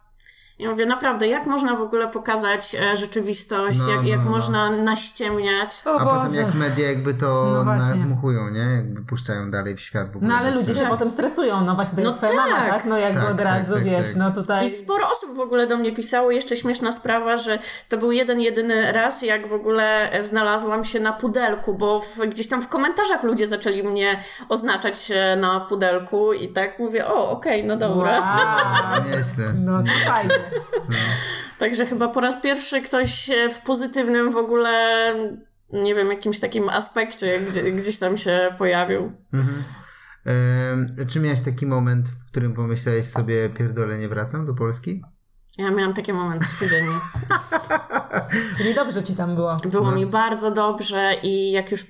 [0.62, 4.30] Ja mówię, naprawdę, jak można w ogóle pokazać e, rzeczywistość, No, jak, jak no, no.
[4.30, 5.70] można naściemniać.
[5.86, 6.40] O A potem Boże.
[6.40, 8.60] jak media jakby to No nadmuchują, nie?
[8.60, 10.12] Jakby puszczają dalej w świat.
[10.12, 12.56] w ogóle No ale ludzie się potem stresują, no właśnie tak No jak twoja mama,
[12.56, 12.70] tak.
[12.70, 12.84] tak?
[12.84, 14.16] No jakby Tak, od tak, razu, tak, wiesz, tak.
[14.16, 14.66] no tutaj...
[14.66, 16.30] I sporo osób w ogóle do mnie pisało.
[16.30, 21.12] Jeszcze śmieszna sprawa, że to był jeden, jedyny raz, jak w ogóle znalazłam się na
[21.12, 26.48] pudelku, bo w, gdzieś tam w komentarzach ludzie zaczęli mnie oznaczać e, na pudelku i
[26.48, 28.20] tak mówię, o, okej, no dobra.
[28.20, 29.04] Wow.
[29.10, 29.52] Nieźle.
[29.54, 30.34] No to fajnie.
[31.58, 35.14] Także chyba po raz pierwszy ktoś e, w pozytywnym w ogóle,
[35.72, 39.12] nie wiem, jakimś takim aspekcie gdzie, gdzieś tam się pojawił.
[39.32, 39.64] Mhm.
[41.08, 45.02] Czy miałeś taki moment, w którym pomyślałeś sobie, pierdolę, nie wracam do Polski?
[45.58, 46.94] Ja miałam takie momenty codziennie.
[48.56, 49.56] Czyli dobrze ci tam było.
[49.56, 49.96] Było No.
[49.96, 51.86] mi bardzo dobrze i jak już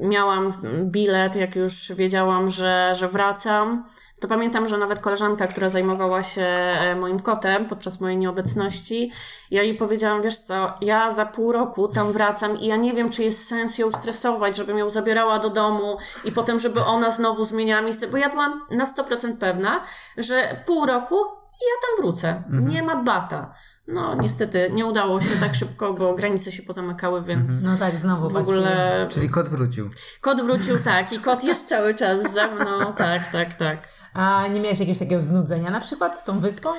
[0.00, 3.84] miałam bilet, jak już wiedziałam, że, że wracam,
[4.20, 9.12] to pamiętam, że nawet koleżanka, która zajmowała się e, moim kotem podczas mojej nieobecności,
[9.50, 13.10] ja jej powiedziałam, wiesz co, ja za pół roku tam wracam i ja nie wiem,
[13.10, 17.44] czy jest sens ją stresować, żebym ją zabierała do domu i potem, żeby ona znowu
[17.44, 19.82] zmieniała miejsce, bo ja byłam na 100% pewna,
[20.16, 21.16] że pół roku
[21.60, 22.42] i ja tam wrócę.
[22.50, 23.54] Nie ma bata.
[23.92, 28.28] No, niestety nie udało się tak szybko, bo granice się pozamykały, więc No tak, znowu
[28.28, 28.58] w właściwie.
[28.58, 29.90] ogóle Czyli kot wrócił.
[30.20, 33.88] kot wrócił tak i kot jest cały czas ze mną, tak, tak, tak.
[34.14, 36.70] A nie miałeś jakiegoś takiego znudzenia na przykład tą wyspą?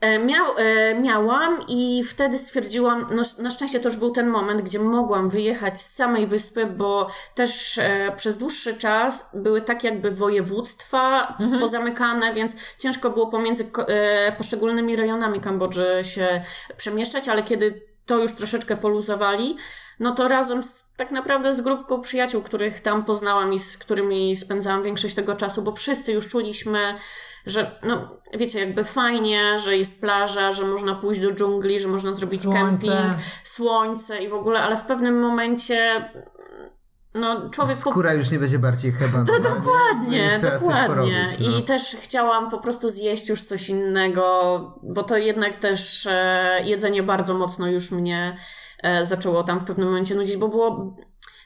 [0.00, 4.62] E, Miał, e, miałam i wtedy stwierdziłam, no, na szczęście to już był ten moment,
[4.62, 10.10] gdzie mogłam wyjechać z samej wyspy, bo też e, przez dłuższy czas były tak jakby
[10.10, 13.70] województwa pozamykane, więc ciężko było pomiędzy
[14.38, 16.42] poszczególnymi rejonami Kambodży się
[16.76, 19.56] przemieszczać, ale kiedy to już troszeczkę poluzowali,
[20.00, 24.36] no to razem z, tak naprawdę z grupką przyjaciół, których tam poznałam i z którymi
[24.36, 26.94] spędzałam większość tego czasu, bo wszyscy już czuliśmy,
[27.46, 32.12] że no wiecie, jakby fajnie, że jest plaża, że można pójść do dżungli, że można
[32.12, 32.86] zrobić Słońce.
[32.86, 36.10] kemping, słońce i w ogóle, ale w pewnym momencie
[37.14, 39.32] no człowiek Skóra już nie będzie bardziej hebanowa.
[39.32, 40.88] to dokładnie, Jest trzeba coś dokładnie.
[40.88, 41.58] porobić, no.
[41.58, 47.02] I też chciałam po prostu zjeść już coś innego, bo to jednak też e, jedzenie
[47.02, 48.36] bardzo mocno już mnie
[48.82, 50.96] e, zaczęło tam w pewnym momencie nudzić, bo było.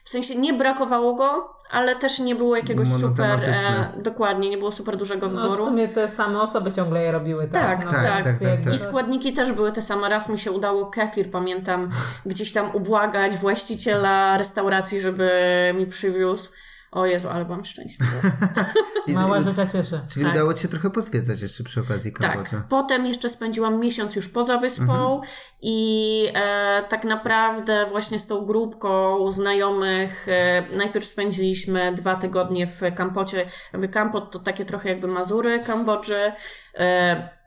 [0.03, 3.39] W sensie nie brakowało go, ale też nie było jakiegoś super.
[3.43, 5.65] E, dokładnie, nie było super dużego No w wyboru.
[5.65, 7.51] sumie te same osoby ciągle je robiły, tak?
[7.51, 8.73] Tak, no, tak, tak, tak, tak.
[8.73, 10.09] I składniki też były te same.
[10.09, 11.89] Raz mi się udało kefir, pamiętam,
[12.25, 15.29] gdzieś tam ubłagać właściciela restauracji, żeby
[15.77, 16.49] mi przywiózł.
[16.91, 18.11] O Jezu, ale byłam szczęśliwa.
[19.07, 20.01] Mała rzecz ciebie.
[20.09, 20.33] Czyli Tak.
[20.33, 22.51] udało Ci się trochę pozwiedzać jeszcze przy okazji Kambodży.
[22.51, 22.67] Tak.
[22.69, 25.21] Potem jeszcze spędziłam miesiąc już poza wyspą
[25.61, 32.81] i e, tak naprawdę właśnie z tą grupką znajomych e, najpierw spędziliśmy dwa tygodnie w
[32.95, 33.45] Kampocie.
[33.73, 36.31] W Kampot to takie trochę jakby Mazury Kambodży.
[36.75, 37.40] E,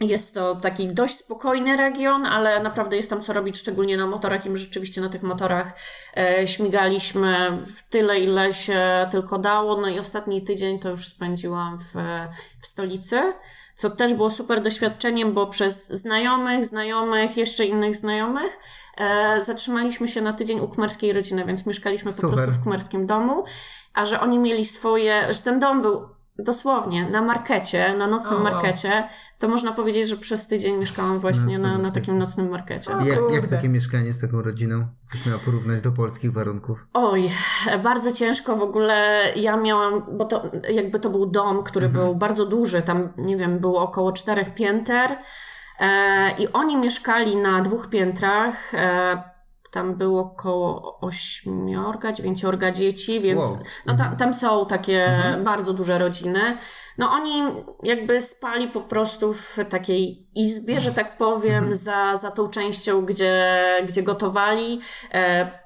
[0.00, 4.46] jest to taki dość spokojny region, ale naprawdę jest tam co robić, szczególnie na motorach
[4.46, 5.72] i my rzeczywiście na tych motorach
[6.16, 9.80] e, śmigaliśmy w tyle, ile się tylko dało.
[9.80, 11.94] No i ostatni tydzień to już spędziłam w,
[12.60, 13.32] w stolicy,
[13.74, 18.58] co też było super doświadczeniem, bo przez znajomych, znajomych, jeszcze innych znajomych
[18.96, 22.30] e, zatrzymaliśmy się na tydzień u kmerskiej rodziny, więc mieszkaliśmy po Super.
[22.30, 23.44] prostu w kmerskim domu,
[23.94, 29.08] a że oni mieli swoje, że ten dom był dosłownie na markecie, na nocnym markecie,
[29.38, 32.92] to można powiedzieć, że przez tydzień mieszkałam właśnie na, na takim nocnym markecie.
[32.92, 34.86] O Jak, jak takie mieszkanie z taką rodziną?
[35.12, 36.78] Byś miała porównać do polskich warunków.
[36.94, 37.30] Oj,
[37.82, 39.24] bardzo ciężko w ogóle.
[39.36, 43.58] Ja miałam, bo to jakby to był dom, który był bardzo duży, tam nie wiem,
[43.58, 45.16] było około czterech pięter.
[45.80, 48.74] E, I oni mieszkali na dwóch piętrach.
[48.74, 49.22] E,
[49.70, 53.58] tam było około ośmiorga, dziewięciorga dzieci, więc Wow.
[53.86, 56.40] no tam, tam są takie bardzo duże rodziny.
[56.98, 57.42] No oni
[57.82, 63.64] jakby spali po prostu w takiej izbie, że tak powiem, za, za tą częścią, gdzie,
[63.88, 64.80] gdzie gotowali.
[65.14, 65.59] E,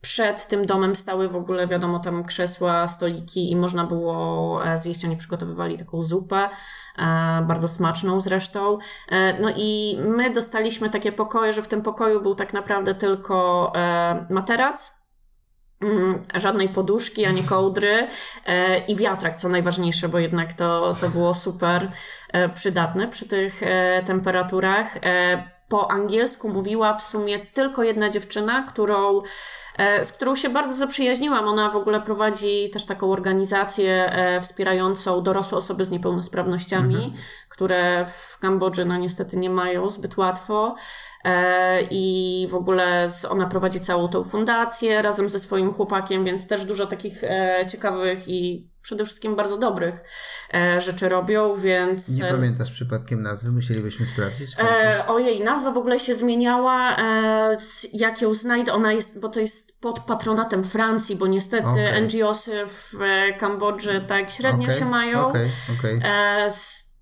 [0.00, 5.04] przed tym domem stały w ogóle, wiadomo, tam krzesła, stoliki i można było e, zjeść.
[5.04, 6.48] Oni przygotowywali taką zupę,
[6.98, 8.78] e, bardzo smaczną zresztą.
[9.08, 13.72] E, no i my dostaliśmy takie pokoje, że w tym pokoju był tak naprawdę tylko
[14.30, 15.00] materac,
[15.82, 18.08] Mm, żadnej poduszki, ani kołdry
[18.88, 21.88] i wiatrak, co najważniejsze, bo jednak to, to było super
[22.54, 23.60] przydatne przy tych
[24.04, 24.98] temperaturach.
[25.70, 29.22] Po angielsku mówiła w sumie tylko jedna dziewczyna, którą,
[29.78, 31.48] e, z którą się bardzo zaprzyjaźniłam.
[31.48, 37.14] Ona w ogóle prowadzi też taką organizację e, wspierającą dorosłe osoby z niepełnosprawnościami,
[37.48, 40.74] które w Kambodży no niestety nie mają zbyt łatwo.
[41.24, 46.64] E, I w ogóle ona prowadzi całą tą fundację razem ze swoim chłopakiem, więc też
[46.64, 50.02] dużo takich e, ciekawych i przede wszystkim bardzo dobrych
[50.54, 52.20] e, rzeczy robią, więc.
[52.20, 53.50] Nie pamiętasz przypadkiem nazwy?
[53.50, 54.50] Musielibyśmy sprawdzić.
[54.58, 56.96] E, ojej, nazwa w ogóle się zmieniała.
[56.96, 57.56] E,
[57.92, 62.02] jak ją znajdę, ona jest, bo to jest pod patronatem Francji, bo niestety Okej.
[62.02, 62.98] NGOsy w
[63.38, 65.28] Kambodży tak średnio Okej, się mają.
[65.28, 66.00] Okej, okej.
[66.04, 66.48] E,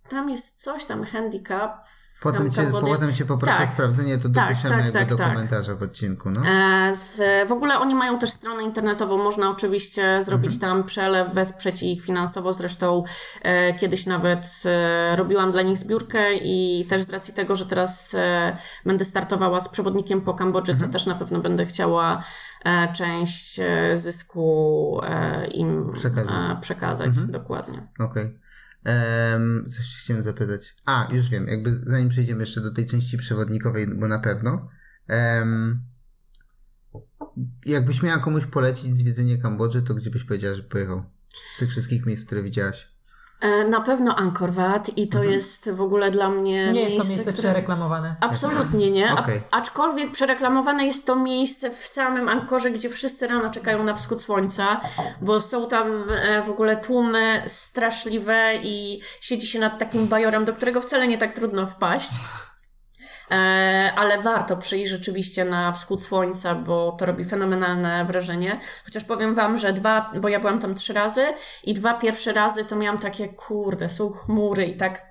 [0.09, 1.89] tam jest coś tam, handicap.
[2.23, 3.69] Potem, tam cię, potem cię poproszę Tak.
[3.69, 5.29] o sprawdzenie, to Tak, dopiszemy tak, tak, do tak.
[5.29, 6.41] komentarza w odcinku, no.
[6.51, 10.73] E, z, w ogóle oni mają też stronę internetową, można oczywiście zrobić Mhm.
[10.73, 12.53] tam przelew, wesprzeć ich finansowo.
[12.53, 13.05] Zresztą
[13.43, 18.15] e, kiedyś nawet e, robiłam dla nich zbiórkę i też z racji tego, że teraz
[18.19, 20.91] e, będę startowała z przewodnikiem po Kambodży, Mhm.
[20.91, 22.23] to też na pewno będę chciała
[22.65, 23.61] e, część
[23.95, 25.01] zysku
[25.55, 26.59] im Przekazać.
[26.61, 27.07] przekazać.
[27.07, 27.31] Mhm.
[27.31, 27.87] Dokładnie.
[28.01, 28.39] Okej.
[28.85, 30.77] Em, coś ci chciałem zapytać.
[30.85, 34.69] A, już wiem, jakby zanim przejdziemy jeszcze do tej części przewodnikowej, bo na pewno.
[35.07, 35.83] Em,
[37.67, 41.05] jakbyś miała komuś polecić zwiedzenie Kambodży, to gdzie byś powiedziała, że pojechał?
[41.29, 42.98] Z tych wszystkich miejsc, które widziałaś.
[43.41, 47.03] E, na pewno Angkor Wat i to jest w ogóle dla mnie Nie jest to
[47.03, 47.49] miejsce, miejsce które...
[47.49, 48.17] przereklamowane.
[48.21, 49.11] Absolutnie nie.
[49.11, 49.41] A, Okej.
[49.51, 54.81] aczkolwiek przereklamowane jest to miejsce w samym Ankorze, gdzie wszyscy rano czekają na wschód słońca,
[55.21, 60.53] bo są tam e, w ogóle tłumy straszliwe i siedzi się nad takim bajorem, do
[60.53, 62.11] którego wcale nie tak trudno wpaść.
[63.31, 68.61] E, ale warto przyjść rzeczywiście na wschód słońca, bo to robi fenomenalne wrażenie.
[68.85, 71.27] Chociaż powiem wam, że dwa, bo ja byłam tam trzy razy
[71.65, 75.09] i dwa pierwsze razy to miałam takie, kurde, są chmury i tak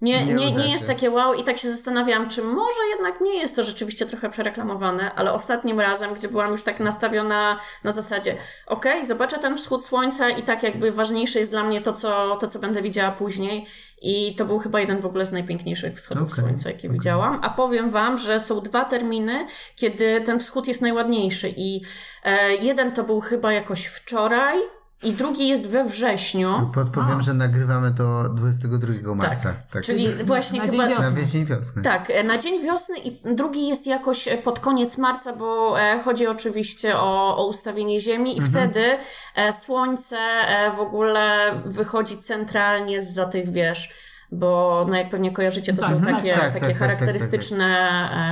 [0.00, 1.34] nie, Nie nie, nie, jest takie wow.
[1.34, 5.80] I tak się zastanawiałam, czy może jednak nie jest to rzeczywiście trochę przereklamowane, ale ostatnim
[5.80, 10.62] razem, gdzie byłam już tak nastawiona na zasadzie, okej, zobaczę ten wschód słońca i tak
[10.62, 13.66] jakby ważniejsze jest dla mnie to co, to, co będę widziała później
[14.00, 17.50] i to był chyba jeden w ogóle z najpiękniejszych wschodów Okej, słońca, jakie widziałam, a
[17.50, 21.54] powiem wam, że są dwa terminy, kiedy ten wschód jest najładniejszy.
[21.56, 21.80] I
[22.24, 24.58] e, jeden to był chyba jakoś wczoraj
[25.02, 26.70] i drugi jest we wrześniu.
[26.74, 29.54] Podpowiem, że nagrywamy to 22 marca.
[29.72, 29.84] Tak.
[29.84, 30.88] Czyli właśnie Na chyba...
[30.88, 31.82] dzień Na dzień wiosny.
[31.82, 36.00] Tak, e, na dzień wiosny i drugi jest jakoś e, pod koniec marca, bo e,
[36.04, 38.98] chodzi oczywiście o, o ustawienie Ziemi i wtedy
[39.34, 45.72] e, Słońce e, w ogóle wychodzi centralnie zza tych wież, bo no jak pewnie kojarzycie,
[45.72, 47.66] to są tak, takie, tak, tak, takie tak, charakterystyczne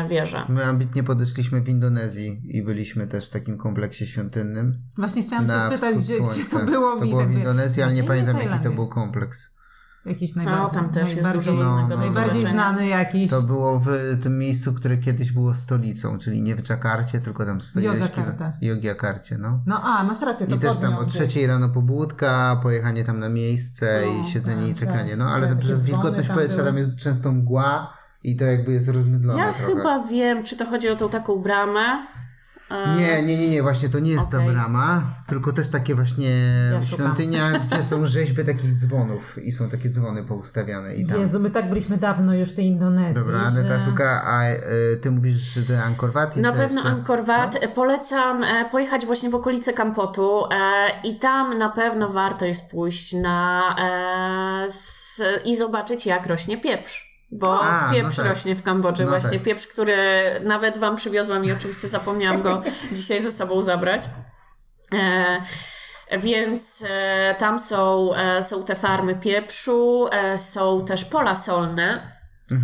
[0.05, 0.43] e, wieże.
[0.49, 4.79] My ambitnie podeszliśmy w Indonezji i byliśmy też w takim kompleksie świątynnym.
[4.97, 7.01] Właśnie chciałam się na spytać, gdzie, gdzie to było.
[7.01, 9.58] To było tak w Indonezji, ale nie pamiętam jaki to był kompleks.
[10.07, 12.05] Jakiś No, najbardziej, tam też jest dużo no, innego no.
[12.05, 13.31] najbardziej znany jakiś.
[13.31, 13.89] To było w
[14.23, 18.53] tym miejscu, które kiedyś było stolicą, czyli nie w Dżakarcie, tylko tam 110 Yogyakarta.
[18.61, 19.61] Yogyakarcie, no.
[19.67, 23.29] No a, masz rację, to I też tam o trzeciej rano pobudka, pojechanie tam na
[23.29, 25.11] miejsce No, i siedzenie i tak, czekanie.
[25.11, 25.19] tak.
[25.19, 27.93] No ale Tak, przez wilgotność tam powietrza tam jest często mgła
[28.25, 29.75] i to jakby jest rozmydlone Ja trochę.
[29.75, 32.07] chyba wiem, czy to chodzi o tą taką bramę.
[32.71, 34.51] E, Nie, nie, nie, nie, właśnie to nie jest ta Okej.
[34.51, 36.31] brama, tylko też takie właśnie
[36.73, 37.07] Ja szukam.
[37.07, 41.21] świątynia, gdzie są rzeźby takich dzwonów i są takie dzwony poustawiane i tam.
[41.21, 43.85] Jezu, my tak byliśmy dawno już w tej Indonezji, Dobra, Aneta że...
[43.85, 44.57] szuka, a y,
[45.03, 46.89] ty mówisz, że to Angkor Wat Na pewno jeszcze?
[46.97, 47.57] Angkor Wat.
[47.61, 50.57] E, Polecam e, pojechać właśnie w okolice Kampotu e,
[51.05, 57.08] i tam na pewno warto jest pójść na e, s, i zobaczyć jak rośnie pieprz.
[57.31, 58.27] Bo A, no pieprz tak.
[58.27, 59.43] rośnie w Kambodży, No właśnie tak.
[59.43, 59.97] pieprz, który
[60.45, 62.63] nawet Wam przywiozłam i oczywiście zapomniałam go
[62.93, 64.03] dzisiaj ze sobą zabrać.
[64.95, 65.41] E,
[66.19, 72.18] więc e, tam są, e, są te farmy pieprzu, e, są też pola solne.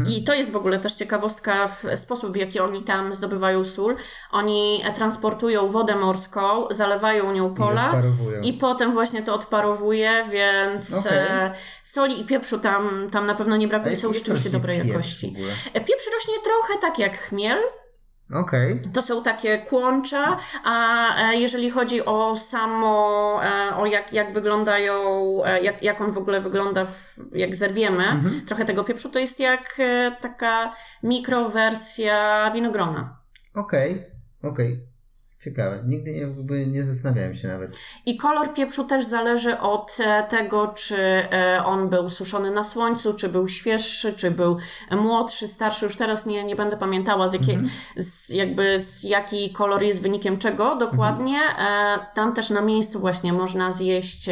[0.08, 3.96] I to jest w ogóle też ciekawostka w sposób, w jaki oni tam zdobywają sól.
[4.30, 8.40] Oni transportują wodę morską, zalewają nią pola odparowują.
[8.42, 11.18] i potem właśnie to odparowuje, więc Okej.
[11.18, 13.96] e, soli i pieprzu tam, tam na pewno nie brakuje.
[13.96, 15.34] Są rzeczywiście dobrej jakości.
[15.74, 17.58] E, Pieprz rośnie trochę tak jak chmiel,
[18.32, 18.80] Okej.
[18.92, 24.94] to są takie kłącza, a e, jeżeli chodzi o samo, e, o jak, jak wyglądają,
[25.44, 28.04] e, jak, jak on w ogóle wygląda, w, jak zerwiemy
[28.46, 29.76] trochę tego pieprzu, to jest jak
[30.20, 33.16] taka mikrowersja winogrona.
[33.54, 34.02] Okej,
[34.42, 34.93] okej.
[35.44, 35.82] Ciekawe.
[35.86, 36.10] Nigdy
[36.50, 37.80] nie, nie zastanawiałem się nawet.
[38.06, 43.14] I kolor pieprzu też zależy od e, tego, czy e, on był suszony na słońcu,
[43.14, 44.56] czy był świeższy, czy był
[44.90, 45.84] młodszy, starszy.
[45.84, 47.58] Już teraz nie, nie będę pamiętała, z, jakiej,
[47.96, 51.38] z, jakby z jaki kolor jest wynikiem czego dokładnie.
[51.58, 54.30] E, Tam też na miejscu właśnie można zjeść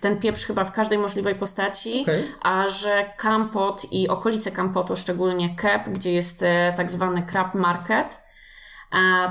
[0.00, 2.02] ten pieprz chyba w każdej możliwej postaci.
[2.02, 2.22] Okej.
[2.42, 6.44] A że Kampot i okolice Kampotu, szczególnie Kep, gdzie jest
[6.76, 8.29] tak zwany crab market,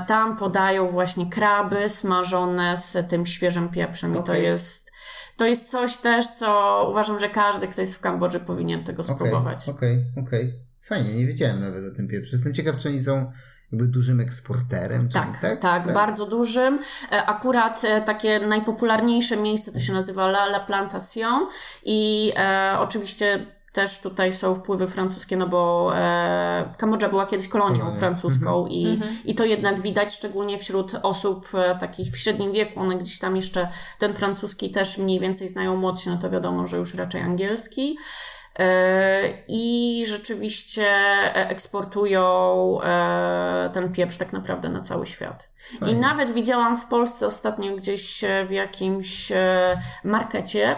[0.06, 4.90] tam podają właśnie kraby smażone z tym świeżym pieprzem i to jest
[5.36, 9.68] to jest coś też, co uważam, że każdy, kto jest w Kambodży powinien tego spróbować.
[9.68, 10.54] Okej, okej.
[10.82, 12.30] Fajnie, nie wiedziałem nawet o tym pieprzu.
[12.32, 13.32] Jestem ciekaw, czy oni są
[13.72, 15.08] jakby dużym eksporterem.
[15.08, 16.80] Czyli, Tak, tak, bardzo dużym.
[17.12, 21.46] E, Akurat e, takie najpopularniejsze miejsce to się nazywa La, La Plantation
[21.84, 27.78] i e, oczywiście też tutaj są wpływy francuskie, no bo e, Kambodża była kiedyś kolonią
[27.78, 27.98] Kolonia.
[27.98, 32.96] francuską i, i to jednak widać, szczególnie wśród osób e, takich w średnim wieku, one
[32.96, 33.68] gdzieś tam jeszcze
[33.98, 37.98] ten francuski też mniej więcej znają młodsi, no to wiadomo, że już raczej angielski.
[38.60, 40.86] E, I rzeczywiście
[41.34, 45.48] eksportują e, ten pieprz tak naprawdę na cały świat.
[45.86, 49.32] I nawet widziałam w Polsce ostatnio gdzieś e, w jakimś
[50.04, 50.76] markecie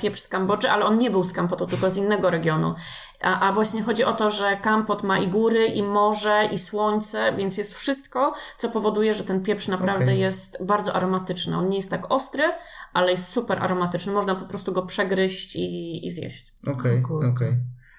[0.00, 2.74] pieprz z Kambodży, ale on nie był z Kampotu, tylko z innego regionu.
[3.22, 7.32] A, a właśnie chodzi o to, że Kampot ma i góry, i morze, i słońce,
[7.32, 10.20] więc jest wszystko, co powoduje, że ten pieprz naprawdę Okej.
[10.20, 11.56] jest bardzo aromatyczny.
[11.56, 12.44] On nie jest tak ostry,
[12.94, 14.12] ale jest super aromatyczny.
[14.12, 16.54] Można po prostu go przegryźć i, i zjeść.
[16.66, 17.28] Okej, O kurczę.
[17.28, 17.56] okej.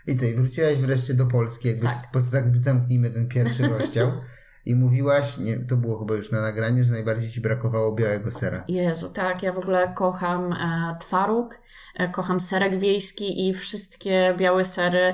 [0.08, 1.96] I ty, wróciłaś wreszcie do Polski, jakby Tak.
[2.14, 2.22] tak.
[2.60, 4.12] zamknijmy ten pierwszy rozdział.
[4.66, 8.64] I mówiłaś, nie, to było chyba już na nagraniu, że najbardziej ci brakowało białego sera.
[8.68, 11.60] Jezu, tak, ja w ogóle kocham e, twaróg,
[11.96, 15.14] e, kocham serek wiejski i wszystkie białe sery,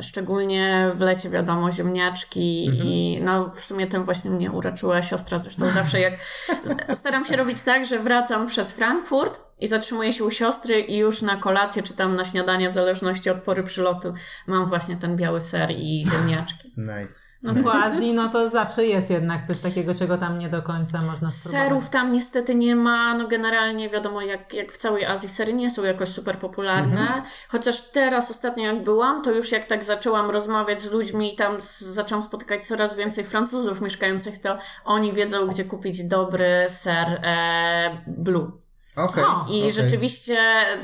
[0.00, 5.70] szczególnie w lecie wiadomo, ziemniaczki i no w sumie tym właśnie mnie uraczyła siostra, zresztą
[5.70, 6.14] zawsze jak
[6.94, 11.22] staram się robić tak, że wracam przez Frankfurt i zatrzymuję się u siostry i już
[11.22, 14.14] na kolację czy tam na śniadanie, w zależności od pory przylotu,
[14.46, 16.72] mam właśnie ten biały ser i ziemniaczki.
[16.76, 17.14] Nice.
[17.42, 21.02] No w Azji, no to zawsze jest jednak coś takiego, czego tam nie do końca
[21.02, 21.68] można spróbować.
[21.68, 23.14] Serów tam niestety nie ma.
[23.14, 27.22] No generalnie wiadomo, jak, jak w całej Azji sery nie są jakoś super popularne.
[27.48, 31.62] Chociaż teraz ostatnio jak byłam, to już jak tak zaczęłam rozmawiać z ludźmi i tam
[31.62, 38.04] z, zaczęłam spotykać coraz więcej Francuzów mieszkających, to oni wiedzą, gdzie kupić dobry ser e,
[38.06, 38.61] blue.
[38.96, 39.24] Okej.
[39.24, 39.72] O, I okej.
[39.72, 40.36] rzeczywiście,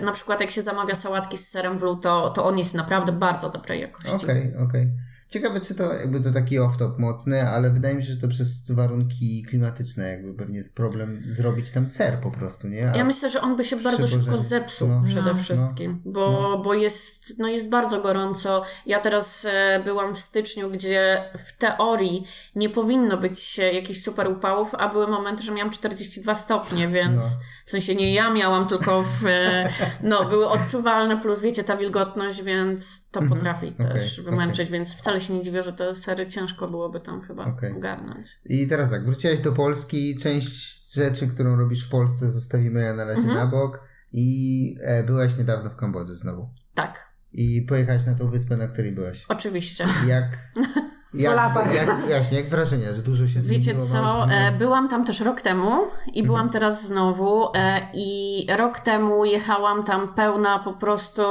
[0.03, 3.51] na przykład jak się zamawia sałatki z serem blue, to, to on jest naprawdę bardzo
[3.51, 4.17] dobrej jakości.
[4.17, 4.91] Okej, okej.
[5.31, 8.71] Ciekawe, czy to jakby to taki off-top mocny, ale wydaje mi się, że to przez
[8.71, 12.93] warunki klimatyczne jakby pewnie jest problem zrobić tam ser po prostu, nie?
[12.93, 15.03] A Ja myślę, że on by się bardzo szybko zepsuł No.
[15.05, 15.39] przede No.
[15.39, 18.63] wszystkim, bo, bo jest, no jest bardzo gorąco.
[18.87, 24.75] Ja teraz e, byłam w styczniu, gdzie w teorii nie powinno być jakichś super upałów,
[24.75, 27.41] a były momenty, że miałam 42 stopnie, więc No.
[27.69, 29.69] W sensie nie ja miałam, tylko w, e,
[30.03, 34.25] no, były odczuwalne, plus wiecie, ta wilgotność, więc to potrafi też Mhm.
[34.37, 37.73] wymęczyć, więc wcale się nie dziwię, że te sery ciężko byłoby tam chyba Okej.
[37.77, 38.29] ogarnąć.
[38.45, 43.21] I teraz tak, wróciłaś do Polski, część rzeczy, którą robisz w Polsce zostawimy na razie
[43.21, 43.37] Mhm.
[43.39, 43.81] na bok
[44.13, 46.49] i e, byłaś niedawno w Kambodży znowu.
[46.75, 49.25] Tak, I pojechałaś na tą wyspę, na której byłaś.
[49.29, 49.85] oczywiście.
[50.07, 50.25] Jak...
[51.15, 53.67] Jak, jak, właśnie, jak wrażenia, że dużo się zmieniło?
[53.67, 55.73] Wiecie co, e, byłam tam też rok temu
[56.15, 61.23] i byłam teraz znowu e, i rok temu jechałam tam pełna po prostu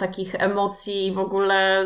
[0.00, 1.84] takich emocji w ogóle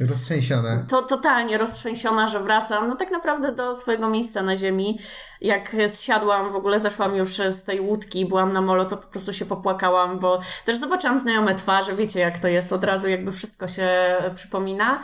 [0.00, 0.84] Roztrzęsione.
[0.88, 4.98] to totalnie roztrzęsiona, że wracam no tak naprawdę do swojego miejsca na ziemi.
[5.40, 9.32] Jak zsiadłam, w ogóle zeszłam już z tej łódki, byłam na molo, to po prostu
[9.32, 13.68] się popłakałam, bo też zobaczyłam znajome twarze, wiecie jak to jest, od razu jakby wszystko
[13.68, 15.02] się przypomina.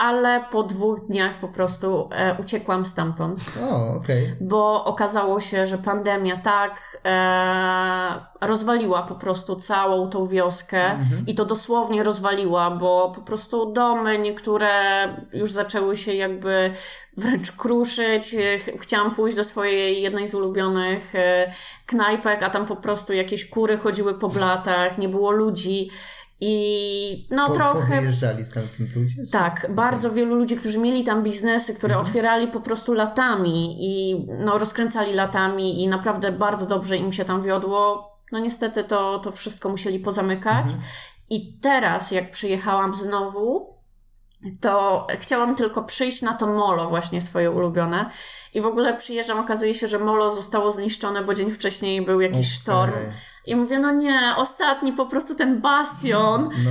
[0.00, 3.40] Ale po dwóch dniach po prostu e, uciekłam stamtąd
[3.70, 4.26] O, okej.
[4.40, 10.80] bo okazało się, że pandemia tak e, rozwaliła po prostu całą tą wioskę
[11.26, 14.70] i to dosłownie rozwaliła, bo po prostu domy niektóre
[15.32, 16.70] już zaczęły się jakby
[17.16, 18.36] wręcz kruszyć.
[18.58, 21.52] Ch- Chciałam pójść do swojej jednej z ulubionych e,
[21.86, 25.90] knajpek, a tam po prostu jakieś kury chodziły po blatach, nie było ludzi.
[26.40, 28.00] I no Po, trochę.
[28.00, 29.22] Wyjeżdżali stamtąd ludzie?
[29.32, 34.58] Tak, bardzo wielu ludzi, którzy mieli tam biznesy, które otwierali po prostu latami i no,
[34.58, 38.10] rozkręcali latami i naprawdę bardzo dobrze im się tam wiodło.
[38.32, 40.66] No niestety to, to wszystko musieli pozamykać.
[41.30, 43.74] I teraz, jak przyjechałam znowu,
[44.60, 48.10] to chciałam tylko przyjść na to molo właśnie swoje ulubione.
[48.54, 52.36] I w ogóle przyjeżdżam, okazuje się, że molo zostało zniszczone, bo dzień wcześniej był jakiś
[52.38, 52.50] Okej.
[52.50, 52.92] sztorm.
[53.46, 56.42] I mówię, no nie, ostatni po prostu ten bastion.
[56.64, 56.70] No.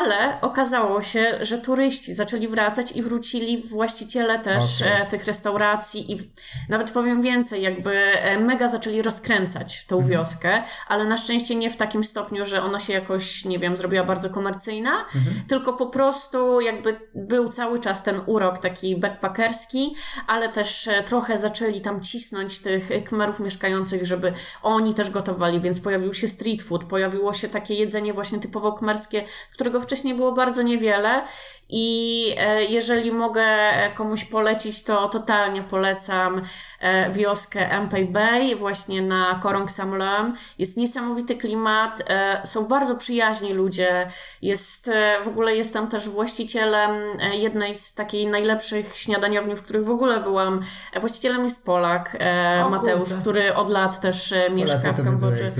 [0.00, 5.02] Ale okazało się, że turyści zaczęli wracać i wrócili właściciele też Okej.
[5.02, 6.22] e, tych restauracji i w,
[6.68, 10.12] nawet powiem więcej, jakby e, mega zaczęli rozkręcać tą Mhm.
[10.12, 14.04] wioskę, ale na szczęście nie w takim stopniu, że ona się jakoś, nie wiem, zrobiła
[14.04, 15.24] bardzo komercyjna, Mhm.
[15.48, 19.94] tylko po prostu jakby był cały czas ten urok taki backpackerski,
[20.26, 25.80] ale też e, trochę zaczęli tam cisnąć tych kmerów mieszkających, żeby oni też gotowali, więc
[25.80, 30.62] pojawił się street food, pojawiło się takie jedzenie właśnie typowo kmerskie, którego wcześniej było bardzo
[30.62, 31.22] niewiele
[31.70, 36.42] i e, jeżeli mogę e, komuś polecić, to totalnie polecam
[36.80, 40.34] e, wioskę Empey Bay właśnie na Korong Samlem.
[40.58, 42.02] Jest niesamowity klimat,
[42.44, 44.06] są bardzo przyjaźni ludzie,
[44.42, 44.90] jest
[45.24, 46.90] w ogóle jestem też właścicielem
[47.32, 50.60] jednej z takiej najlepszych śniadaniowni, w których w ogóle byłam.
[51.00, 52.16] Właścicielem jest Polak,
[52.64, 53.20] O Mateusz, kurde.
[53.20, 55.50] który od lat też mieszka Polacy w Kambodży.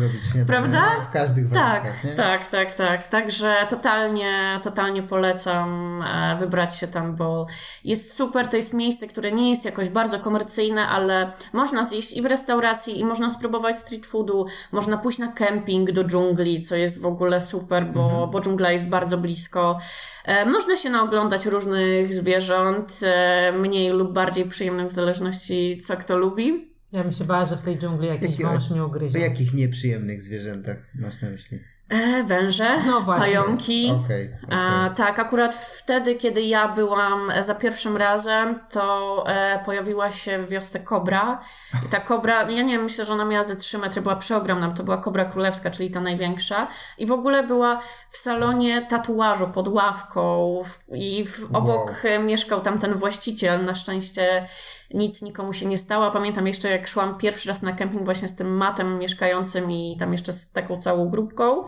[0.47, 1.07] Śniadanie Prawda?
[1.11, 2.13] W każdych Tak, warunkach, nie?
[2.13, 3.07] tak, tak, tak.
[3.07, 7.47] Także totalnie, totalnie polecam e, wybrać się tam, bo
[7.85, 8.49] jest super.
[8.49, 12.99] To jest miejsce, które nie jest jakoś bardzo komercyjne, ale można zjeść i w restauracji,
[13.01, 17.41] i można spróbować street foodu, można pójść na kemping do dżungli, co jest w ogóle
[17.41, 18.31] super, bo, Mhm.
[18.31, 19.79] bo dżungla jest bardzo blisko.
[20.25, 26.17] E, można się naoglądać różnych zwierząt, e, mniej lub bardziej przyjemnych, w zależności co kto
[26.17, 26.70] lubi.
[26.93, 29.19] Ja bym się bała, że w tej dżungli jakiś Jakie- wąż mnie O ugryzie.
[29.19, 31.59] jakich nieprzyjemnych zwierzętach masz na myśli?
[31.89, 33.93] E, węże, No pająki.
[34.05, 34.97] Okej, A, okej.
[34.97, 40.49] tak, akurat wtedy, kiedy ja byłam e, za pierwszym razem, to e, pojawiła się w
[40.49, 41.41] wiosce kobra.
[41.87, 44.69] I ta kobra, ja nie wiem, myślę, że ona miała ze 3 metry, była przeogromna,
[44.69, 46.67] bo to była kobra królewska, czyli ta największa.
[46.99, 51.89] I w ogóle była w salonie tatuażu pod ławką w, i w, obok Wow.
[52.05, 53.65] e, mieszkał tam ten właściciel.
[53.65, 54.47] Na szczęście
[54.95, 56.11] nic nikomu się nie stało.
[56.11, 60.13] Pamiętam jeszcze, jak szłam pierwszy raz na kemping właśnie z tym matem mieszkającym i tam
[60.13, 61.65] jeszcze z taką całą grupką.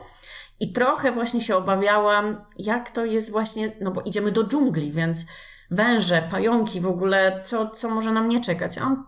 [0.61, 5.27] I trochę właśnie się obawiałam, jak to jest właśnie, no bo idziemy do dżungli, więc
[5.71, 8.79] węże, pająki w ogóle, co, co może nam nie czekać.
[8.79, 9.05] A on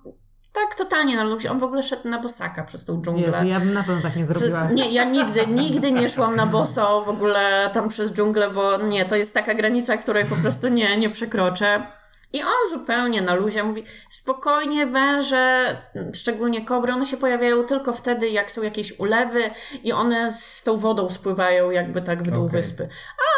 [0.53, 3.27] tak totalnie na luzie, on w ogóle szedł na bosaka przez tą dżunglę.
[3.27, 4.71] Jezu, ja bym na pewno tak nie zrobiła.
[4.71, 9.05] Nie, ja nigdy, nigdy nie szłam na boso w ogóle tam przez dżunglę, bo nie,
[9.05, 11.87] to jest taka granica, której po prostu nie, nie przekroczę.
[12.35, 15.77] I on zupełnie na luzie mówi, spokojnie węże,
[16.15, 19.51] szczególnie kobry, one się pojawiają tylko wtedy, jak są jakieś ulewy
[19.83, 22.61] i one z tą wodą spływają jakby tak w dół Okej.
[22.61, 22.89] wyspy.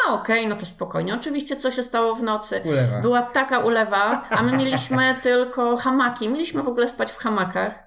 [0.07, 1.14] A, okej, no to spokojnie.
[1.14, 2.61] Oczywiście, co się stało w nocy?
[2.64, 3.01] Ulewa.
[3.01, 6.28] Była taka ulewa, a my mieliśmy tylko hamaki.
[6.28, 7.86] Mieliśmy w ogóle spać w hamakach.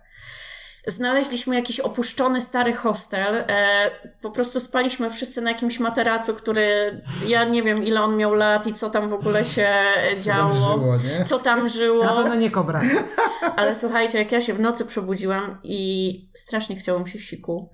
[0.88, 3.36] Znaleźliśmy jakiś opuszczony stary hostel.
[3.36, 8.34] E, po prostu spaliśmy wszyscy na jakimś materacu, który ja nie wiem ile on miał
[8.34, 9.73] lat i co tam w ogóle się
[10.19, 10.53] działo.
[10.53, 11.25] żyło, nie?
[11.25, 12.03] Co tam żyło.
[12.03, 12.82] Na pewno nie kobra.
[13.57, 17.69] Ale słuchajcie, jak ja się w nocy przebudziłam i strasznie chciało mi się siku.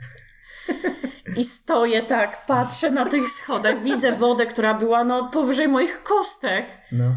[1.38, 6.66] I stoję tak, patrzę na tych schodach, widzę wodę, która była no powyżej moich kostek.
[6.92, 7.16] No.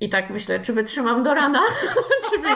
[0.00, 1.60] I tak myślę, czy wytrzymam do rana?
[2.30, 2.48] czy wy...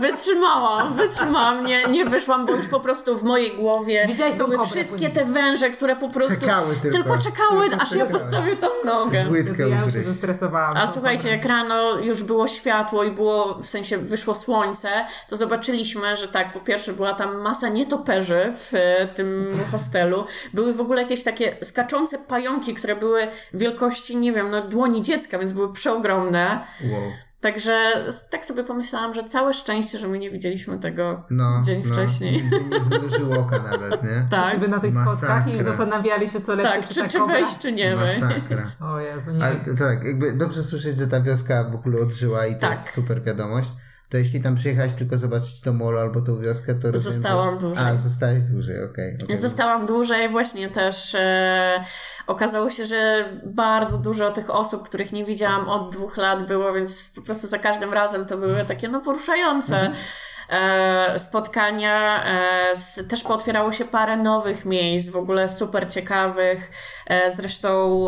[0.00, 4.64] wytrzymałam, wytrzymałam, nie, nie wyszłam, bo już po prostu w mojej głowie Widziałaś tą były
[4.64, 7.18] wszystkie te węże, które po prostu Czekały tylko.
[7.18, 8.12] czekały, Tylko aż ja czekały.
[8.12, 9.26] postawię tam nogę.
[9.34, 10.76] Jezu, ja już się zestresowałam.
[10.76, 14.88] A tą słuchajcie, jak rano już było światło i było, w sensie wyszło słońce,
[15.28, 20.24] to zobaczyliśmy, że tak, po pierwsze była tam masa nietoperzy w e, tym hostelu.
[20.54, 25.38] Były w ogóle jakieś takie skaczące pająki, które były wielkości, nie wiem, no dłoni dziecka,
[25.38, 26.73] więc były przeogromne.
[26.84, 27.02] Wow.
[27.40, 31.92] Także tak sobie pomyślałam, że całe szczęście, że my nie widzieliśmy tego No, dzień no.
[31.94, 32.42] wcześniej.
[32.70, 34.26] Nie zmrużył oka nawet, nie?
[34.30, 35.16] Tak, Wszyscy by na tych Masakra.
[35.16, 38.20] schodkach i zastanawiali się, co lepsze, tak, czy, czy, czy wejść, czy nie wejść.
[38.20, 38.64] Masakra.
[38.88, 39.44] O Jezu, nie.
[39.44, 42.70] Ale tak, jakby dobrze słyszeć, że ta wioska w ogóle odżyła i to Tak.
[42.70, 43.70] jest super wiadomość.
[44.14, 47.60] To jeśli tam przyjechałaś tylko zobaczyć to molo albo tą wioskę, to rozumiem, Zostałam że...
[47.60, 47.84] dłużej.
[47.84, 49.16] A, zostałaś dłużej, okej.
[49.24, 49.36] okej.
[49.36, 51.84] Zostałam dłużej, właśnie też e,
[52.26, 57.12] okazało się, że bardzo dużo tych osób, których nie widziałam od dwóch lat było, więc
[57.14, 59.92] po prostu za każdym razem to były takie no poruszające.
[60.48, 66.70] E, spotkania, e, też pootwierało się parę nowych miejsc, w ogóle super ciekawych.
[67.06, 68.06] E, zresztą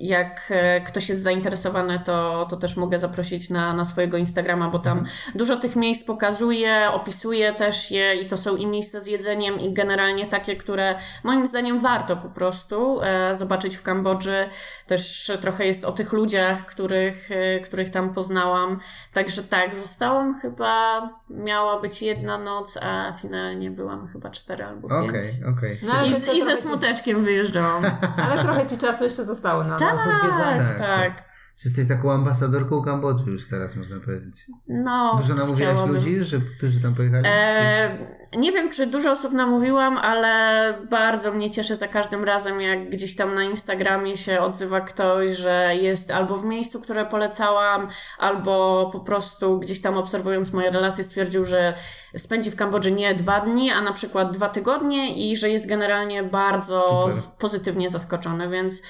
[0.00, 4.78] jak e, ktoś jest zainteresowany, to, to też mogę zaprosić na, na swojego Instagrama, bo
[4.78, 5.16] tam Mhm.
[5.34, 9.72] dużo tych miejsc pokazuję, opisuję też je i to są i miejsca z jedzeniem i
[9.72, 14.48] generalnie takie, które moim zdaniem warto po prostu e, zobaczyć w Kambodży.
[14.86, 18.80] Też trochę jest o tych ludziach, których, e, których tam poznałam.
[19.12, 25.08] Także tak, zostałam chyba, miała być jedna noc, a finalnie byłam chyba cztery albo pięć.
[25.10, 25.78] Okej, okej.
[25.88, 27.84] No, ale I, I ze smuteczkiem wyjeżdżałam.
[28.30, 30.60] Ale trochę ci czasu jeszcze zostało na tak, nasze zwiedzanie.
[30.60, 31.30] Tak, tak.
[31.62, 34.46] Czy Jesteś taką ambasadorką Kambodży już teraz, można powiedzieć.
[34.68, 35.94] No, Dużo namówiłaś chciałabym.
[35.94, 37.24] ludzi, że, którzy tam pojechali?
[37.26, 37.98] E,
[38.36, 43.16] nie wiem, czy dużo osób namówiłam, ale bardzo mnie cieszy za każdym razem, jak gdzieś
[43.16, 49.00] tam na Instagramie się odzywa ktoś, że jest albo w miejscu, które polecałam, albo po
[49.00, 51.74] prostu gdzieś tam obserwując moje relacje stwierdził, że
[52.16, 56.22] spędzi w Kambodży nie dwa dni, a na przykład dwa tygodnie i że jest generalnie
[56.22, 57.38] bardzo Super.
[57.38, 58.82] pozytywnie zaskoczony, więc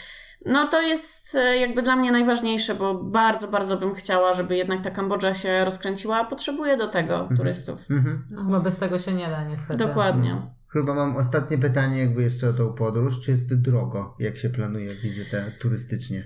[0.46, 4.84] no to jest e, jakby dla mnie najważniejsze, bo bardzo, bardzo bym chciała, żeby jednak
[4.84, 7.90] ta Kambodża się rozkręciła, a potrzebuję do tego turystów.
[7.90, 8.26] Mhm.
[8.30, 9.78] No, chyba bez tego się nie da, niestety.
[9.78, 10.42] Dokładnie.
[10.68, 13.20] Chyba mam ostatnie pytanie, jakby jeszcze o tą podróż.
[13.20, 16.24] Czy jest drogo, jak się planuje wizytę turystycznie?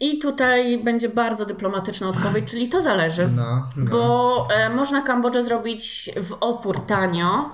[0.00, 3.28] I tutaj będzie bardzo dyplomatyczna odpowiedź, czyli to zależy.
[3.36, 3.90] No, no.
[3.90, 7.50] Bo e, można Kambodżę zrobić w opór tanio,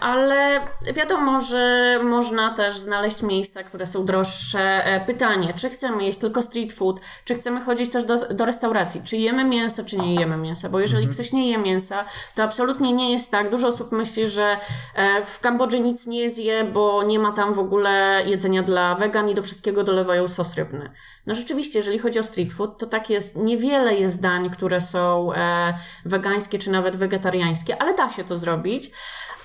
[0.00, 0.60] ale
[0.94, 4.86] wiadomo, że można też znaleźć miejsca, które są droższe.
[4.86, 9.00] E, pytanie, czy chcemy jeść tylko street food, czy chcemy chodzić też do, do restauracji,
[9.04, 12.92] czy jemy mięso, czy nie jemy mięsa, bo jeżeli ktoś nie je mięsa, to absolutnie
[12.92, 13.50] nie jest tak.
[13.50, 14.56] Dużo osób myśli, że
[14.94, 19.28] e, w Kambodży nic nie zje, bo nie ma tam w ogóle jedzenia dla wegan
[19.28, 20.90] i do wszystkiego dolewają sos rybny.
[21.26, 25.32] No rzeczywiście, jeżeli chodzi o street food, to tak jest, niewiele jest dań, które są
[25.32, 25.74] e,
[26.04, 28.90] wegańskie czy nawet wegetariańskie, ale da się to zrobić.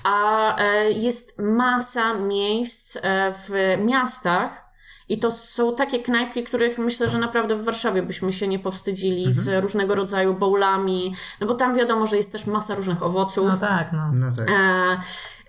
[0.04, 4.68] A e, jest masa miejsc e, w miastach,
[5.10, 9.34] i to są takie knajpki, których myślę, że naprawdę w Warszawie byśmy się nie powstydzili
[9.34, 13.48] z różnego rodzaju bowlami, no bo tam wiadomo, że jest też masa różnych owoców.
[13.48, 14.12] No tak, no.
[14.14, 14.50] No tak.
[14.50, 14.98] E,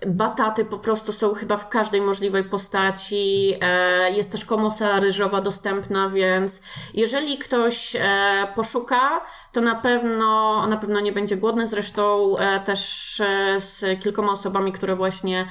[0.07, 3.53] bataty po prostu są chyba w każdej możliwej postaci.
[3.61, 6.61] E, jest też komosa ryżowa dostępna, więc
[6.93, 8.01] jeżeli ktoś e,
[8.55, 9.21] poszuka,
[9.51, 11.67] to na pewno, na pewno nie będzie głodny.
[11.67, 12.79] Zresztą e, też
[13.57, 15.45] z kilkoma osobami, które właśnie